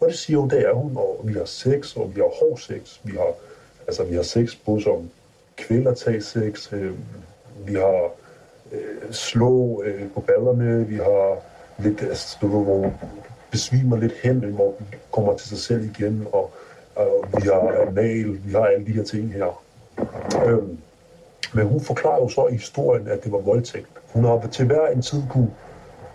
Og 0.00 0.08
det 0.08 0.18
siger 0.18 0.38
hun, 0.38 0.50
det 0.50 0.68
er 0.68 0.72
hun, 0.72 0.96
og 0.96 1.20
vi 1.24 1.32
har 1.32 1.44
sex, 1.44 1.96
og 1.96 2.14
vi 2.14 2.20
har 2.20 2.30
hård 2.40 2.58
sex. 2.58 3.00
Vi 3.04 3.12
har, 3.12 3.32
altså, 3.86 4.04
vi 4.04 4.14
har 4.14 4.22
sex 4.22 4.56
både 4.66 4.82
som 4.82 5.10
kvinder 5.56 5.94
tager 5.94 6.20
sex, 6.20 6.72
øh, 6.72 6.92
vi 7.66 7.74
har 7.74 8.10
øh, 8.72 9.12
slå 9.12 9.82
øh, 9.82 10.10
på 10.14 10.20
ballerne, 10.20 10.86
vi 10.88 10.96
har 10.96 11.36
lidt, 11.78 12.02
altså, 12.02 12.38
du 12.40 12.46
ved, 12.46 12.64
hvor 12.64 12.92
besvimer 13.50 13.96
lidt 13.96 14.12
hen, 14.22 14.38
hvor 14.38 14.74
vi 14.78 14.96
kommer 15.12 15.36
til 15.36 15.48
sig 15.48 15.58
selv 15.58 15.84
igen, 15.84 16.26
og, 16.32 16.50
og 16.96 17.24
vi 17.42 17.48
har 17.48 17.86
anal, 17.88 18.38
vi 18.44 18.52
har 18.52 18.66
alle 18.66 18.86
de 18.86 18.92
her 18.92 19.04
ting 19.04 19.32
her. 19.32 19.62
Øhm, 20.46 20.78
men 21.54 21.66
hun 21.66 21.80
forklarer 21.80 22.20
jo 22.20 22.28
så 22.28 22.46
i 22.46 22.52
historien, 22.52 23.08
at 23.08 23.24
det 23.24 23.32
var 23.32 23.38
voldtægt. 23.38 23.86
Hun 24.12 24.24
har 24.24 24.48
til 24.52 24.66
hver 24.66 24.86
en 24.86 25.02
tid 25.02 25.22
kunne 25.30 25.50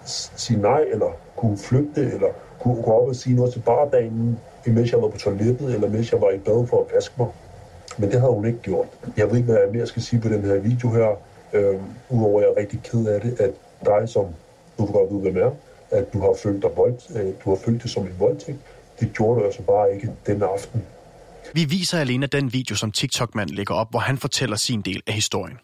sige 0.05 0.61
nej, 0.61 0.81
eller 0.91 1.11
kunne 1.35 1.57
flygte, 1.57 2.01
eller 2.01 2.27
kunne 2.59 2.83
gå 2.83 2.91
op 2.91 3.07
og 3.07 3.15
sige 3.15 3.35
noget 3.35 3.53
til 3.53 3.59
bardamen, 3.59 4.39
imens 4.67 4.91
jeg 4.91 5.01
var 5.01 5.07
på 5.07 5.17
toilettet, 5.17 5.73
eller 5.73 5.89
mens 5.89 6.11
jeg 6.11 6.21
var 6.21 6.31
i 6.31 6.37
bad 6.37 6.67
for 6.67 6.85
at 6.85 6.95
vaske 6.95 7.13
mig. 7.17 7.27
Men 7.97 8.11
det 8.11 8.19
havde 8.19 8.33
hun 8.33 8.45
ikke 8.45 8.59
gjort. 8.59 8.87
Jeg 9.17 9.29
ved 9.29 9.35
ikke, 9.37 9.51
hvad 9.51 9.61
jeg 9.61 9.71
mere 9.73 9.87
skal 9.87 10.01
sige 10.01 10.21
på 10.21 10.29
den 10.29 10.41
her 10.41 10.59
video 10.59 10.89
her, 10.89 11.09
øh, 11.53 11.75
udover 12.09 12.39
at 12.39 12.45
jeg 12.45 12.51
er 12.51 12.57
rigtig 12.57 12.81
ked 12.83 13.07
af 13.07 13.21
det, 13.21 13.39
at 13.39 13.51
dig, 13.85 14.09
som 14.09 14.25
du 14.77 14.85
godt 14.85 15.13
ved, 15.13 15.21
hvem 15.21 15.37
er, 15.37 15.51
at 15.91 16.13
du 16.13 16.19
har 16.19 16.33
følt 16.43 16.63
dig 16.63 16.71
voldt, 16.75 17.01
øh, 17.15 17.33
du 17.45 17.49
har 17.49 17.57
følt 17.65 17.83
det 17.83 17.91
som 17.91 18.03
en 18.03 18.15
voldtægt. 18.19 18.57
Det 18.99 19.13
gjorde 19.13 19.39
du 19.39 19.45
altså 19.45 19.61
bare 19.61 19.93
ikke 19.93 20.11
den 20.25 20.43
aften. 20.43 20.83
Vi 21.53 21.65
viser 21.65 21.99
alene 21.99 22.27
den 22.27 22.53
video, 22.53 22.75
som 22.75 22.91
TikTok-manden 22.91 23.55
lægger 23.55 23.73
op, 23.73 23.89
hvor 23.89 23.99
han 23.99 24.17
fortæller 24.17 24.55
sin 24.55 24.81
del 24.81 25.01
af 25.07 25.13
historien. 25.13 25.57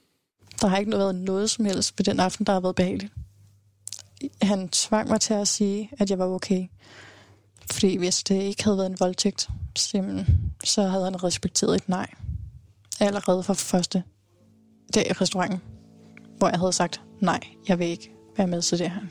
Der 0.61 0.67
har 0.67 0.77
ikke 0.77 0.91
været 0.91 1.15
noget 1.15 1.49
som 1.49 1.65
helst 1.65 1.95
på 1.95 2.03
den 2.03 2.19
aften, 2.19 2.45
der 2.45 2.53
har 2.53 2.59
været 2.59 2.75
behageligt. 2.75 3.13
Han 4.41 4.69
tvang 4.69 5.09
mig 5.09 5.21
til 5.21 5.33
at 5.33 5.47
sige, 5.47 5.89
at 5.99 6.09
jeg 6.09 6.19
var 6.19 6.25
okay. 6.25 6.67
Fordi 7.71 7.97
hvis 7.97 8.23
det 8.23 8.41
ikke 8.41 8.63
havde 8.63 8.77
været 8.77 8.89
en 8.89 8.99
voldtægt, 8.99 9.49
så 10.63 10.81
havde 10.81 11.03
han 11.03 11.23
respekteret 11.23 11.75
et 11.75 11.89
nej. 11.89 12.07
Allerede 12.99 13.43
fra 13.43 13.53
første 13.53 14.03
dag 14.95 15.09
i 15.09 15.13
restauranten, 15.13 15.61
hvor 16.37 16.49
jeg 16.49 16.59
havde 16.59 16.73
sagt, 16.73 17.01
nej, 17.19 17.39
jeg 17.67 17.79
vil 17.79 17.87
ikke 17.87 18.11
være 18.37 18.47
med 18.47 18.61
til 18.61 18.79
det 18.79 18.91
her. 18.91 19.01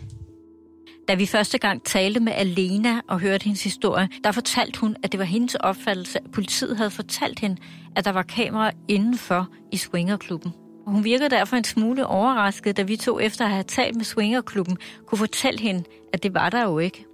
Da 1.09 1.15
vi 1.15 1.27
første 1.27 1.59
gang 1.59 1.85
talte 1.85 2.21
med 2.21 2.33
Alena 2.33 3.01
og 3.09 3.21
hørte 3.21 3.45
hendes 3.45 3.65
historie, 3.65 4.09
der 4.25 4.33
fortalte 4.33 4.81
hun, 4.81 4.97
at 5.03 5.13
det 5.13 5.19
var 5.21 5.27
hendes 5.27 5.55
opfattelse, 5.55 6.19
at 6.19 6.31
politiet 6.33 6.77
havde 6.77 6.91
fortalt 6.91 7.39
hende, 7.39 7.57
at 7.97 8.05
der 8.05 8.11
var 8.11 8.23
kameraer 8.23 8.73
indenfor 8.89 9.49
i 9.73 9.77
swingerklubben. 9.77 10.53
Hun 10.89 11.05
virkede 11.05 11.31
derfor 11.31 11.57
en 11.57 11.65
smule 11.65 12.07
overrasket, 12.07 12.77
da 12.77 12.83
vi 12.83 12.97
to 12.97 13.21
efter 13.21 13.45
at 13.45 13.51
have 13.51 13.63
talt 13.63 13.97
med 13.97 14.05
swingerklubben, 14.05 14.79
kunne 15.07 15.19
fortælle 15.19 15.61
hende, 15.61 15.85
at 16.13 16.23
det 16.23 16.35
var 16.35 16.51
der 16.51 16.63
jo 16.65 16.79
ikke. 16.79 17.05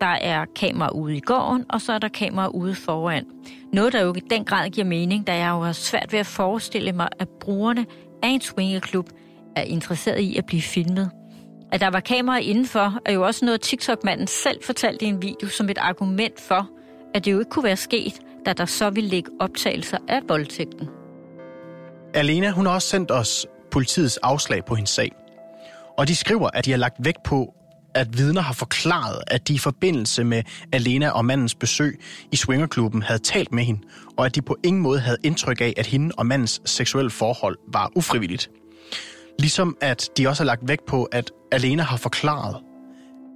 Der 0.00 0.06
er 0.06 0.44
kamera 0.56 0.88
ude 0.88 1.16
i 1.16 1.20
gården, 1.20 1.64
og 1.68 1.80
så 1.80 1.92
er 1.92 1.98
der 1.98 2.08
kamera 2.08 2.48
ude 2.48 2.74
foran. 2.74 3.24
Noget, 3.72 3.92
der 3.92 4.02
jo 4.02 4.14
i 4.14 4.20
den 4.30 4.44
grad 4.44 4.70
giver 4.70 4.86
mening, 4.86 5.26
da 5.26 5.36
jeg 5.36 5.50
jo 5.50 5.60
har 5.60 5.72
svært 5.72 6.12
ved 6.12 6.18
at 6.18 6.26
forestille 6.26 6.92
mig, 6.92 7.08
at 7.18 7.28
brugerne 7.28 7.86
af 8.22 8.28
en 8.28 8.40
swingerklub 8.40 9.08
er 9.56 9.62
interesseret 9.62 10.20
i 10.20 10.36
at 10.36 10.46
blive 10.46 10.62
filmet. 10.62 11.10
At 11.72 11.80
der 11.80 11.90
var 11.90 12.00
kamera 12.00 12.38
indenfor, 12.38 12.98
er 13.04 13.12
jo 13.12 13.26
også 13.26 13.44
noget, 13.44 13.60
TikTok-manden 13.60 14.26
selv 14.26 14.64
fortalte 14.64 15.04
i 15.04 15.08
en 15.08 15.22
video 15.22 15.48
som 15.48 15.68
et 15.68 15.78
argument 15.78 16.40
for, 16.40 16.68
at 17.14 17.24
det 17.24 17.32
jo 17.32 17.38
ikke 17.38 17.50
kunne 17.50 17.64
være 17.64 17.76
sket, 17.76 18.20
da 18.46 18.52
der 18.52 18.64
så 18.64 18.90
ville 18.90 19.10
ligge 19.10 19.30
optagelser 19.40 19.98
af 20.08 20.20
voldtægten. 20.28 21.01
Alena, 22.14 22.50
hun 22.50 22.66
har 22.66 22.72
også 22.72 22.88
sendt 22.88 23.10
os 23.10 23.46
politiets 23.70 24.16
afslag 24.16 24.64
på 24.64 24.74
hendes 24.74 24.90
sag. 24.90 25.12
Og 25.98 26.08
de 26.08 26.16
skriver, 26.16 26.50
at 26.54 26.64
de 26.64 26.70
har 26.70 26.78
lagt 26.78 26.96
vægt 26.98 27.22
på, 27.22 27.54
at 27.94 28.18
vidner 28.18 28.40
har 28.40 28.54
forklaret, 28.54 29.22
at 29.26 29.48
de 29.48 29.54
i 29.54 29.58
forbindelse 29.58 30.24
med 30.24 30.42
Alena 30.72 31.10
og 31.10 31.24
mandens 31.24 31.54
besøg 31.54 32.00
i 32.32 32.36
swingerklubben 32.36 33.02
havde 33.02 33.22
talt 33.22 33.52
med 33.52 33.64
hende, 33.64 33.80
og 34.16 34.26
at 34.26 34.34
de 34.34 34.42
på 34.42 34.56
ingen 34.64 34.82
måde 34.82 35.00
havde 35.00 35.16
indtryk 35.24 35.60
af, 35.60 35.74
at 35.76 35.86
hende 35.86 36.14
og 36.18 36.26
mandens 36.26 36.62
seksuelle 36.64 37.10
forhold 37.10 37.58
var 37.72 37.90
ufrivilligt. 37.96 38.50
Ligesom 39.38 39.76
at 39.80 40.10
de 40.16 40.28
også 40.28 40.42
har 40.42 40.46
lagt 40.46 40.68
vægt 40.68 40.86
på, 40.86 41.04
at 41.04 41.30
Alena 41.52 41.82
har 41.82 41.96
forklaret, 41.96 42.56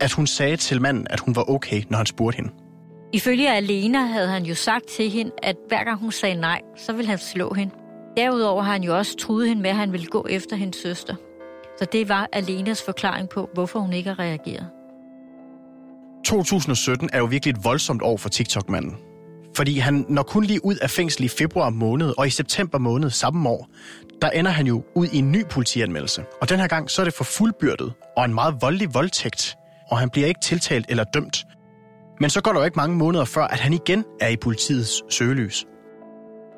at 0.00 0.12
hun 0.12 0.26
sagde 0.26 0.56
til 0.56 0.82
manden, 0.82 1.06
at 1.10 1.20
hun 1.20 1.36
var 1.36 1.50
okay, 1.50 1.82
når 1.90 1.96
han 1.96 2.06
spurgte 2.06 2.36
hende. 2.36 2.50
Ifølge 3.12 3.52
Alena 3.52 3.98
havde 3.98 4.28
han 4.28 4.44
jo 4.44 4.54
sagt 4.54 4.88
til 4.88 5.10
hende, 5.10 5.32
at 5.42 5.56
hver 5.68 5.84
gang 5.84 6.00
hun 6.00 6.12
sagde 6.12 6.34
nej, 6.34 6.60
så 6.76 6.92
ville 6.92 7.08
han 7.08 7.18
slå 7.18 7.54
hende. 7.54 7.74
Derudover 8.16 8.62
har 8.62 8.72
han 8.72 8.82
jo 8.82 8.96
også 8.96 9.16
truet 9.16 9.48
hende 9.48 9.62
med, 9.62 9.70
at 9.70 9.76
han 9.76 9.92
ville 9.92 10.06
gå 10.06 10.26
efter 10.30 10.56
hendes 10.56 10.76
søster. 10.76 11.14
Så 11.78 11.86
det 11.92 12.08
var 12.08 12.28
Alenas 12.32 12.82
forklaring 12.82 13.28
på, 13.28 13.50
hvorfor 13.54 13.78
hun 13.80 13.92
ikke 13.92 14.10
har 14.10 14.18
reageret. 14.18 14.66
2017 16.24 17.10
er 17.12 17.18
jo 17.18 17.24
virkelig 17.24 17.52
et 17.52 17.64
voldsomt 17.64 18.02
år 18.02 18.16
for 18.16 18.28
TikTok-manden. 18.28 18.96
Fordi 19.56 19.78
han 19.78 20.06
når 20.08 20.22
kun 20.22 20.44
lige 20.44 20.64
ud 20.64 20.76
af 20.76 20.90
fængsel 20.90 21.24
i 21.24 21.28
februar 21.28 21.70
måned, 21.70 22.14
og 22.18 22.26
i 22.26 22.30
september 22.30 22.78
måned 22.78 23.10
samme 23.10 23.48
år, 23.48 23.68
der 24.22 24.30
ender 24.30 24.50
han 24.50 24.66
jo 24.66 24.82
ud 24.94 25.06
i 25.12 25.18
en 25.18 25.32
ny 25.32 25.46
politianmeldelse. 25.50 26.24
Og 26.40 26.48
den 26.48 26.60
her 26.60 26.66
gang, 26.66 26.90
så 26.90 27.02
er 27.02 27.04
det 27.04 27.14
for 27.14 27.24
fuldbyrdet 27.24 27.92
og 28.16 28.24
en 28.24 28.34
meget 28.34 28.54
voldelig 28.60 28.94
voldtægt, 28.94 29.56
og 29.90 29.98
han 29.98 30.10
bliver 30.10 30.28
ikke 30.28 30.40
tiltalt 30.40 30.86
eller 30.88 31.04
dømt. 31.04 31.44
Men 32.20 32.30
så 32.30 32.40
går 32.40 32.52
der 32.52 32.58
jo 32.60 32.64
ikke 32.64 32.76
mange 32.76 32.96
måneder 32.96 33.24
før, 33.24 33.44
at 33.44 33.60
han 33.60 33.72
igen 33.72 34.04
er 34.20 34.28
i 34.28 34.36
politiets 34.36 35.02
søgelys. 35.10 35.66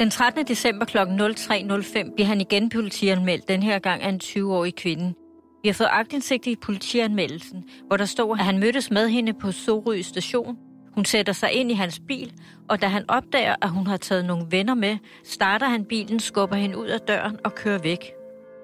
Den 0.01 0.11
13. 0.11 0.47
december 0.47 0.85
kl. 0.85 0.99
03.05 0.99 2.15
bliver 2.15 2.27
han 2.27 2.41
igen 2.41 2.69
politianmeldt, 2.69 3.49
den 3.49 3.63
her 3.63 3.79
gang 3.79 4.03
af 4.03 4.09
en 4.09 4.21
20-årig 4.25 4.75
kvinde. 4.75 5.15
Vi 5.63 5.69
har 5.69 5.75
fået 5.75 5.89
agtindsigt 5.93 6.47
i 6.47 6.57
politianmeldelsen, 6.57 7.65
hvor 7.87 7.97
der 7.97 8.05
står, 8.05 8.35
at 8.35 8.39
han 8.39 8.59
mødtes 8.59 8.91
med 8.91 9.09
hende 9.09 9.33
på 9.33 9.53
Sorø 9.53 10.03
station. 10.03 10.57
Hun 10.95 11.05
sætter 11.05 11.33
sig 11.33 11.53
ind 11.53 11.71
i 11.71 11.75
hans 11.75 12.01
bil, 12.09 12.33
og 12.69 12.83
da 12.83 12.87
han 12.87 13.05
opdager, 13.09 13.55
at 13.63 13.71
hun 13.71 13.87
har 13.87 13.97
taget 13.97 14.25
nogle 14.25 14.47
venner 14.51 14.75
med, 14.75 14.97
starter 15.25 15.69
han 15.69 15.85
bilen, 15.85 16.21
skubber 16.21 16.57
hende 16.57 16.79
ud 16.79 16.87
af 16.87 17.01
døren 17.01 17.39
og 17.45 17.55
kører 17.55 17.79
væk. 17.79 18.11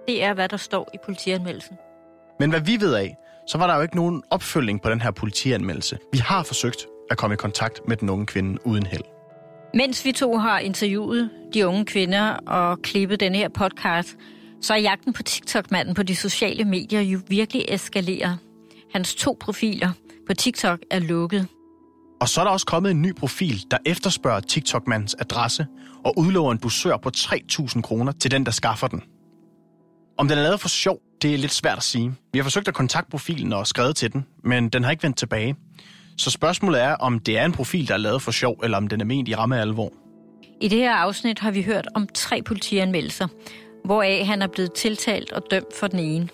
Det 0.09 0.25
er, 0.25 0.35
hvad 0.35 0.49
der 0.49 0.57
står 0.57 0.91
i 0.95 0.97
politianmeldelsen. 1.05 1.77
Men 2.41 2.51
hvad 2.51 2.61
vi 2.61 2.81
ved 2.81 2.95
af, 2.95 3.17
så 3.49 3.59
var 3.59 3.67
der 3.67 3.77
jo 3.77 3.83
ikke 3.83 3.97
nogen 3.97 4.23
opfølging 4.31 4.83
på 4.83 4.91
den 4.91 5.01
her 5.01 5.11
politianmeldelse. 5.11 5.99
Vi 6.13 6.19
har 6.19 6.43
forsøgt 6.43 6.87
at 7.11 7.17
komme 7.17 7.35
i 7.35 7.37
kontakt 7.37 7.89
med 7.89 7.97
den 7.97 8.11
unge 8.11 8.27
kvinde 8.27 8.67
uden 8.67 8.87
held. 8.87 9.14
Mens 9.77 10.05
vi 10.05 10.13
to 10.13 10.39
har 10.39 10.59
interviewet 10.59 11.31
de 11.55 11.67
unge 11.67 11.85
kvinder 11.85 12.31
og 12.31 12.79
klippet 12.83 13.21
den 13.21 13.35
her 13.35 13.49
podcast, 13.49 14.17
så 14.61 14.75
er 14.75 14.79
jagten 14.79 15.13
på 15.13 15.23
TikTok-manden 15.23 15.95
på 15.95 16.03
de 16.03 16.17
sociale 16.17 16.65
medier 16.65 17.01
jo 17.01 17.21
virkelig 17.29 17.65
eskaleret. 17.69 18.39
Hans 18.93 19.15
to 19.15 19.37
profiler 19.41 19.91
på 20.27 20.35
TikTok 20.35 20.79
er 20.91 20.99
lukket. 20.99 21.49
Og 22.21 22.29
så 22.29 22.41
er 22.41 22.45
der 22.45 22.51
også 22.51 22.67
kommet 22.67 22.91
en 22.91 23.03
ny 23.03 23.15
profil, 23.15 23.65
der 23.71 23.79
efterspørger 23.87 24.41
TikTok-mandens 24.41 25.17
adresse 25.19 25.67
og 26.05 26.19
udlover 26.19 26.53
en 26.53 26.59
dusør 26.59 26.97
på 26.97 27.11
3.000 27.17 27.81
kroner 27.81 28.13
til 28.13 28.31
den, 28.31 28.47
der 28.47 28.53
skaffer 28.53 28.87
den. 28.87 29.03
Om 30.19 30.29
den 30.29 30.39
er 30.39 30.43
lavet 30.43 30.61
for 30.61 30.69
sjov, 30.69 30.99
det 31.23 31.35
er 31.35 31.39
lidt 31.39 31.53
svært 31.53 31.77
at 31.77 31.83
sige. 31.83 32.15
Vi 32.33 32.39
har 32.39 32.43
forsøgt 32.43 32.69
at 32.69 32.75
kontakte 32.75 33.11
profilen 33.11 33.53
og 33.53 33.67
skrevet 33.67 33.97
til 33.97 34.13
den, 34.13 34.27
men 34.45 34.69
den 34.69 34.85
har 34.85 34.91
ikke 34.91 35.03
vendt 35.03 35.19
tilbage. 35.19 35.57
Så 36.19 36.31
spørgsmålet 36.31 36.83
er, 36.83 36.93
om 36.93 37.19
det 37.19 37.39
er 37.39 37.45
en 37.45 37.53
profil, 37.53 37.89
der 37.89 37.95
er 37.95 37.99
lavet 37.99 38.23
for 38.23 38.31
sjov, 38.31 38.57
eller 38.63 38.77
om 38.77 38.89
den 38.89 39.01
er 39.01 39.05
ment 39.05 39.29
i 39.29 39.35
ramme 39.35 39.61
alvor. 39.61 39.93
I 40.61 40.69
det 40.69 40.79
her 40.79 40.95
afsnit 40.95 41.39
har 41.39 41.51
vi 41.51 41.63
hørt 41.63 41.89
om 41.95 42.09
tre 42.15 42.43
politianmeldelser, 42.43 43.29
hvoraf 43.85 44.27
han 44.27 44.43
er 44.43 44.47
blevet 44.47 44.73
tiltalt 44.73 45.33
og 45.33 45.43
dømt 45.51 45.77
for 45.81 45.87
den 45.87 45.99
ene. 45.99 46.29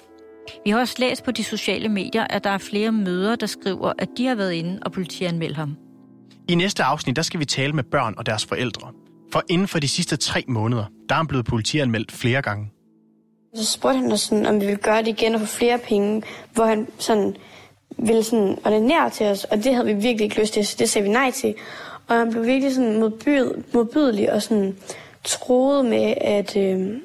Vi 0.64 0.70
har 0.70 0.78
også 0.80 0.94
læst 0.98 1.24
på 1.24 1.30
de 1.30 1.44
sociale 1.44 1.88
medier, 1.88 2.24
at 2.24 2.44
der 2.44 2.50
er 2.50 2.58
flere 2.58 2.92
møder, 2.92 3.36
der 3.36 3.46
skriver, 3.46 3.92
at 3.98 4.08
de 4.16 4.26
har 4.26 4.34
været 4.34 4.52
inde 4.52 4.78
og 4.82 4.92
politianmeldt 4.92 5.56
ham. 5.56 5.76
I 6.48 6.54
næste 6.54 6.82
afsnit, 6.82 7.16
der 7.16 7.22
skal 7.22 7.40
vi 7.40 7.44
tale 7.44 7.72
med 7.72 7.84
børn 7.84 8.14
og 8.18 8.26
deres 8.26 8.46
forældre. 8.46 8.92
For 9.32 9.42
inden 9.50 9.68
for 9.68 9.78
de 9.78 9.88
sidste 9.88 10.16
tre 10.16 10.44
måneder, 10.48 10.84
der 11.08 11.14
er 11.14 11.16
han 11.16 11.26
blevet 11.26 11.46
politianmeldt 11.46 12.12
flere 12.12 12.42
gange. 12.42 12.70
Så 13.56 13.72
spurgte 13.72 13.98
han 13.98 14.12
os 14.12 14.20
sådan, 14.20 14.46
om 14.46 14.60
vi 14.60 14.66
ville 14.66 14.76
gøre 14.82 14.98
det 14.98 15.08
igen 15.08 15.34
og 15.34 15.40
få 15.40 15.46
flere 15.46 15.78
penge, 15.78 16.22
hvor 16.52 16.64
han 16.64 16.86
sådan 16.98 17.36
ville 17.98 18.22
sådan 18.22 18.58
ordinere 18.64 19.10
til 19.10 19.26
os, 19.26 19.44
og 19.44 19.56
det 19.56 19.74
havde 19.74 19.86
vi 19.86 19.92
virkelig 19.92 20.24
ikke 20.24 20.40
lyst 20.40 20.52
til, 20.52 20.66
så 20.66 20.76
det 20.78 20.90
sagde 20.90 21.08
vi 21.08 21.12
nej 21.12 21.30
til. 21.30 21.54
Og 22.08 22.16
han 22.16 22.30
blev 22.30 22.46
virkelig 22.46 22.74
sådan 22.74 23.00
modbyd, 23.00 23.50
modbydelig 23.74 24.32
og 24.32 24.42
sådan 24.42 24.76
troede 25.24 25.84
med, 25.84 26.14
at 26.20 26.56
øh, 26.56 26.96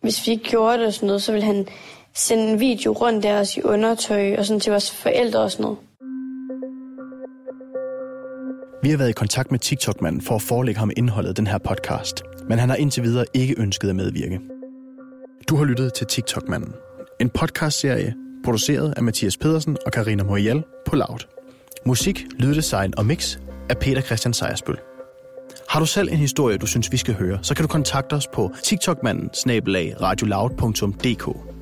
hvis 0.00 0.26
vi 0.26 0.32
ikke 0.32 0.44
gjorde 0.44 0.78
det 0.78 0.86
og 0.86 0.92
sådan 0.92 1.06
noget, 1.06 1.22
så 1.22 1.32
ville 1.32 1.46
han 1.46 1.66
sende 2.14 2.52
en 2.52 2.60
video 2.60 2.92
rundt 2.92 3.22
der 3.22 3.40
os 3.40 3.56
i 3.56 3.62
undertøj 3.62 4.36
og 4.38 4.46
sådan 4.46 4.60
til 4.60 4.70
vores 4.70 4.90
forældre 4.90 5.40
og 5.40 5.50
sådan 5.50 5.62
noget. 5.62 5.78
Vi 8.82 8.90
har 8.90 8.96
været 8.96 9.08
i 9.08 9.12
kontakt 9.12 9.50
med 9.50 9.58
TikTok-manden 9.58 10.20
for 10.20 10.34
at 10.34 10.42
forelægge 10.42 10.78
ham 10.78 10.90
indholdet 10.96 11.28
af 11.28 11.34
den 11.34 11.46
her 11.46 11.58
podcast, 11.58 12.22
men 12.48 12.58
han 12.58 12.68
har 12.68 12.76
indtil 12.76 13.02
videre 13.02 13.24
ikke 13.34 13.54
ønsket 13.58 13.88
at 13.88 13.96
medvirke. 13.96 14.40
Du 15.48 15.56
har 15.56 15.64
lyttet 15.64 15.94
til 15.94 16.06
TikTok-manden, 16.06 16.72
en 17.20 17.30
podcastserie 17.30 18.14
produceret 18.44 18.94
af 18.96 19.02
Mathias 19.02 19.36
Pedersen 19.36 19.76
og 19.86 19.92
Karina 19.92 20.22
Morial 20.22 20.62
på 20.86 20.96
Loud. 20.96 21.26
Musik, 21.86 22.26
lyddesign 22.38 22.94
og 22.96 23.06
mix 23.06 23.38
af 23.70 23.78
Peter 23.78 24.00
Christian 24.00 24.34
Sejersbøl. 24.34 24.76
Har 25.68 25.80
du 25.80 25.86
selv 25.86 26.08
en 26.08 26.16
historie, 26.16 26.56
du 26.56 26.66
synes, 26.66 26.92
vi 26.92 26.96
skal 26.96 27.14
høre, 27.14 27.38
så 27.42 27.54
kan 27.54 27.62
du 27.62 27.68
kontakte 27.68 28.14
os 28.14 28.26
på 28.26 28.52
tiktokmanden 28.64 29.30
radioloud.dk. 30.00 31.54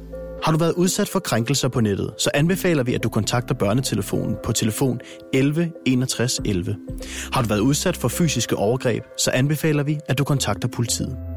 Har 0.44 0.52
du 0.52 0.58
været 0.58 0.72
udsat 0.72 1.08
for 1.08 1.18
krænkelser 1.18 1.68
på 1.68 1.80
nettet, 1.80 2.14
så 2.18 2.30
anbefaler 2.34 2.82
vi, 2.82 2.94
at 2.94 3.02
du 3.02 3.08
kontakter 3.08 3.54
børnetelefonen 3.54 4.36
på 4.44 4.52
telefon 4.52 5.00
11 5.32 5.72
61 5.86 6.40
11. 6.44 6.76
Har 7.32 7.42
du 7.42 7.48
været 7.48 7.60
udsat 7.60 7.96
for 7.96 8.08
fysiske 8.08 8.56
overgreb, 8.56 9.04
så 9.18 9.30
anbefaler 9.30 9.82
vi, 9.82 9.98
at 10.08 10.18
du 10.18 10.24
kontakter 10.24 10.68
politiet. 10.68 11.31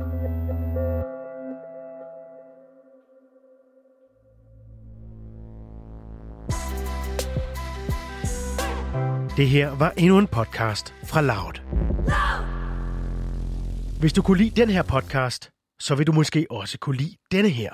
Det 9.38 9.48
her 9.48 9.78
var 9.78 9.94
endnu 9.98 10.18
en 10.18 10.28
podcast 10.28 10.94
fra 11.04 11.22
Loud. 11.22 11.56
Hvis 14.00 14.14
du 14.14 14.22
kunne 14.22 14.38
lide 14.38 14.62
den 14.62 14.70
her 14.70 14.84
podcast, 14.84 15.52
så 15.80 15.96
vil 15.96 16.08
du 16.08 16.12
måske 16.12 16.48
også 16.50 16.78
kunne 16.80 16.98
lide 16.98 17.16
denne 17.32 17.50
her. 17.50 17.74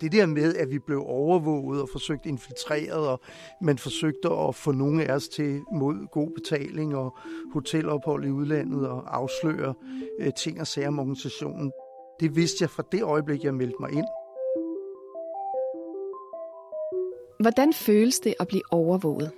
Det 0.00 0.12
der 0.12 0.26
med, 0.26 0.54
at 0.56 0.70
vi 0.70 0.78
blev 0.78 1.02
overvåget 1.06 1.82
og 1.82 1.88
forsøgt 1.92 2.26
infiltreret, 2.26 3.08
og 3.08 3.20
man 3.62 3.78
forsøgte 3.78 4.28
at 4.30 4.54
få 4.54 4.72
nogle 4.72 5.04
af 5.04 5.14
os 5.14 5.28
til 5.28 5.60
mod 5.72 6.10
god 6.12 6.30
betaling 6.34 6.96
og 6.96 7.16
hotelophold 7.52 8.24
i 8.24 8.30
udlandet 8.30 8.88
og 8.88 9.16
afsløre 9.16 9.74
øh, 10.20 10.32
ting 10.32 10.60
og 10.60 10.66
sager 10.66 10.88
om 10.88 10.98
organisationen. 10.98 11.72
Det 12.20 12.36
vidste 12.36 12.62
jeg 12.62 12.70
fra 12.70 12.82
det 12.92 13.02
øjeblik, 13.02 13.44
jeg 13.44 13.54
meldte 13.54 13.76
mig 13.80 13.92
ind. 13.92 14.06
Hvordan 17.40 17.72
føles 17.72 18.20
det 18.20 18.34
at 18.40 18.48
blive 18.48 18.62
overvåget? 18.70 19.30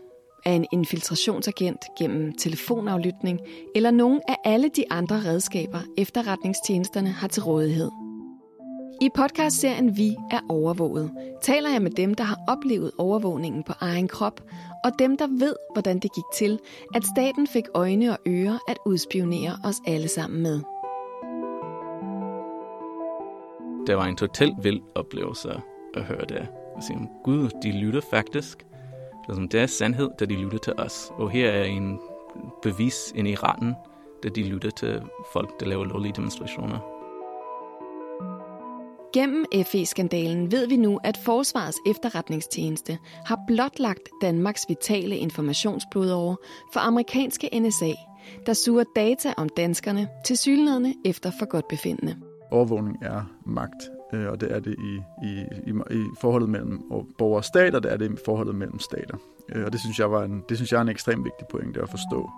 Af 0.44 0.52
en 0.52 0.66
infiltrationsagent 0.72 1.80
gennem 1.98 2.32
telefonaflytning 2.32 3.40
eller 3.74 3.90
nogen 3.90 4.20
af 4.28 4.36
alle 4.44 4.68
de 4.68 4.84
andre 4.90 5.16
redskaber, 5.16 5.78
efterretningstjenesterne 5.98 7.08
har 7.08 7.28
til 7.28 7.42
rådighed? 7.42 7.90
I 9.00 9.08
podcastserien 9.14 9.96
Vi 9.96 10.16
er 10.30 10.40
overvåget 10.48 11.10
taler 11.42 11.70
jeg 11.70 11.82
med 11.82 11.90
dem, 11.90 12.14
der 12.14 12.24
har 12.24 12.38
oplevet 12.48 12.90
overvågningen 12.98 13.62
på 13.62 13.72
egen 13.80 14.08
krop, 14.08 14.40
og 14.84 14.90
dem, 14.98 15.16
der 15.16 15.26
ved, 15.26 15.54
hvordan 15.72 15.98
det 15.98 16.14
gik 16.14 16.24
til, 16.34 16.58
at 16.94 17.04
staten 17.04 17.46
fik 17.46 17.64
øjne 17.74 18.10
og 18.12 18.18
ører 18.26 18.58
at 18.68 18.76
udspionere 18.86 19.58
os 19.64 19.76
alle 19.86 20.08
sammen 20.08 20.42
med. 20.42 20.60
Det 23.86 23.96
var 23.96 24.04
en 24.04 24.16
totalt 24.16 24.64
vild 24.64 24.80
oplevelse 24.94 25.48
at 25.94 26.02
høre 26.02 26.24
det. 26.28 26.59
Jeg 26.76 26.82
siger, 26.82 26.98
gud, 27.24 27.50
de 27.62 27.72
lytter 27.72 28.00
faktisk. 28.10 28.58
Det 29.22 29.28
er, 29.28 29.34
som, 29.34 29.48
det 29.48 29.60
er 29.60 29.66
sandhed, 29.66 30.10
da 30.20 30.24
de 30.24 30.34
lytter 30.34 30.58
til 30.58 30.72
os. 30.78 31.12
Og 31.14 31.30
her 31.30 31.50
er 31.50 31.64
en 31.64 31.98
bevis 32.62 33.12
ind 33.14 33.28
i 33.28 33.34
retten, 33.34 33.74
da 34.22 34.28
de 34.28 34.42
lytter 34.42 34.70
til 34.70 35.02
folk, 35.32 35.60
der 35.60 35.66
laver 35.66 35.84
lovlige 35.84 36.12
demonstrationer. 36.16 36.78
Gennem 39.12 39.44
FE-skandalen 39.64 40.52
ved 40.52 40.66
vi 40.66 40.76
nu, 40.76 41.00
at 41.04 41.16
Forsvarets 41.16 41.78
efterretningstjeneste 41.86 42.98
har 43.26 43.40
blotlagt 43.46 44.08
Danmarks 44.22 44.66
vitale 44.68 45.16
informationsblodåre 45.16 46.36
for 46.72 46.80
amerikanske 46.80 47.60
NSA, 47.60 47.92
der 48.46 48.52
suger 48.52 48.84
data 48.96 49.34
om 49.36 49.48
danskerne 49.48 50.08
til 50.26 50.38
syglederne 50.38 50.94
efter 51.04 51.30
for 51.38 51.46
godt 51.46 51.68
befindende. 51.68 52.16
Overvågning 52.50 52.98
er 53.02 53.22
magt, 53.46 53.90
øh, 54.12 54.28
og 54.28 54.40
det 54.40 54.52
er 54.52 54.60
det 54.60 54.76
i, 54.78 55.02
i, 55.26 55.44
i, 55.66 55.72
i 55.90 56.04
forholdet 56.20 56.48
mellem 56.48 56.82
borgere 57.18 57.40
og 57.40 57.44
stater, 57.44 57.80
det 57.80 57.92
er 57.92 57.96
det 57.96 58.12
i 58.12 58.16
forholdet 58.24 58.54
mellem 58.54 58.78
stater. 58.78 59.16
Øh, 59.54 59.64
og 59.64 59.72
det 59.72 59.80
synes 59.80 59.98
jeg, 59.98 60.10
var 60.10 60.24
en, 60.24 60.44
det 60.48 60.56
synes 60.56 60.72
jeg 60.72 60.78
er 60.78 60.82
en 60.82 60.88
ekstremt 60.88 61.24
vigtig 61.24 61.46
pointe 61.50 61.82
at 61.82 61.90
forstå. 61.90 62.30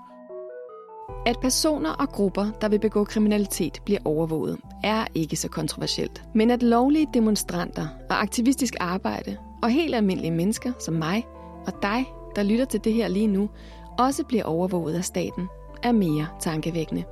At 1.27 1.37
personer 1.41 1.91
og 1.91 2.09
grupper, 2.09 2.51
der 2.61 2.69
vil 2.69 2.79
begå 2.81 3.05
kriminalitet, 3.05 3.83
bliver 3.85 4.01
overvåget, 4.05 4.59
er 4.85 5.05
ikke 5.15 5.37
så 5.37 5.49
kontroversielt. 5.49 6.23
Men 6.35 6.51
at 6.51 6.63
lovlige 6.63 7.07
demonstranter 7.15 7.89
og 8.11 8.23
aktivistisk 8.23 8.75
arbejde 8.81 9.37
og 9.63 9.71
helt 9.71 9.95
almindelige 9.95 10.31
mennesker 10.31 10.73
som 10.79 10.95
mig 10.95 11.27
og 11.67 11.73
dig, 11.83 12.05
der 12.37 12.43
lytter 12.43 12.65
til 12.65 12.85
det 12.85 12.93
her 12.93 13.09
lige 13.09 13.27
nu, 13.27 13.51
også 13.99 14.25
bliver 14.25 14.45
overvåget 14.45 14.95
af 14.95 15.05
staten, 15.05 15.49
er 15.83 15.93
mere 15.93 16.27
tankevækkende. 16.41 17.05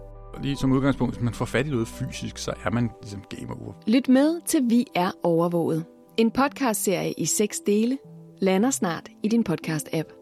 Lige 0.42 0.56
som 0.56 0.72
udgangspunkt, 0.72 1.14
hvis 1.14 1.24
man 1.24 1.34
får 1.34 1.44
fat 1.44 1.66
i 1.66 1.70
noget 1.70 1.88
fysisk, 1.88 2.38
så 2.38 2.52
er 2.64 2.70
man 2.70 2.90
ligesom 3.02 3.22
game 3.30 3.60
over. 3.60 3.72
Lyt 3.86 4.08
med 4.08 4.40
til 4.46 4.62
Vi 4.68 4.86
er 4.94 5.10
overvåget. 5.22 5.84
En 6.16 6.30
podcastserie 6.30 7.12
i 7.12 7.24
seks 7.24 7.60
dele 7.60 7.98
lander 8.40 8.70
snart 8.70 9.08
i 9.22 9.28
din 9.28 9.44
podcast-app. 9.48 10.16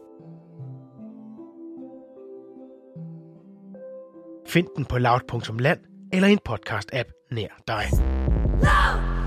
Find 4.46 4.66
den 4.76 4.84
på 4.84 4.98
loud.land 4.98 5.78
eller 6.12 6.28
en 6.28 6.38
podcast-app 6.48 7.28
nær 7.30 7.62
dig. 7.68 7.84
Loud! 8.62 9.17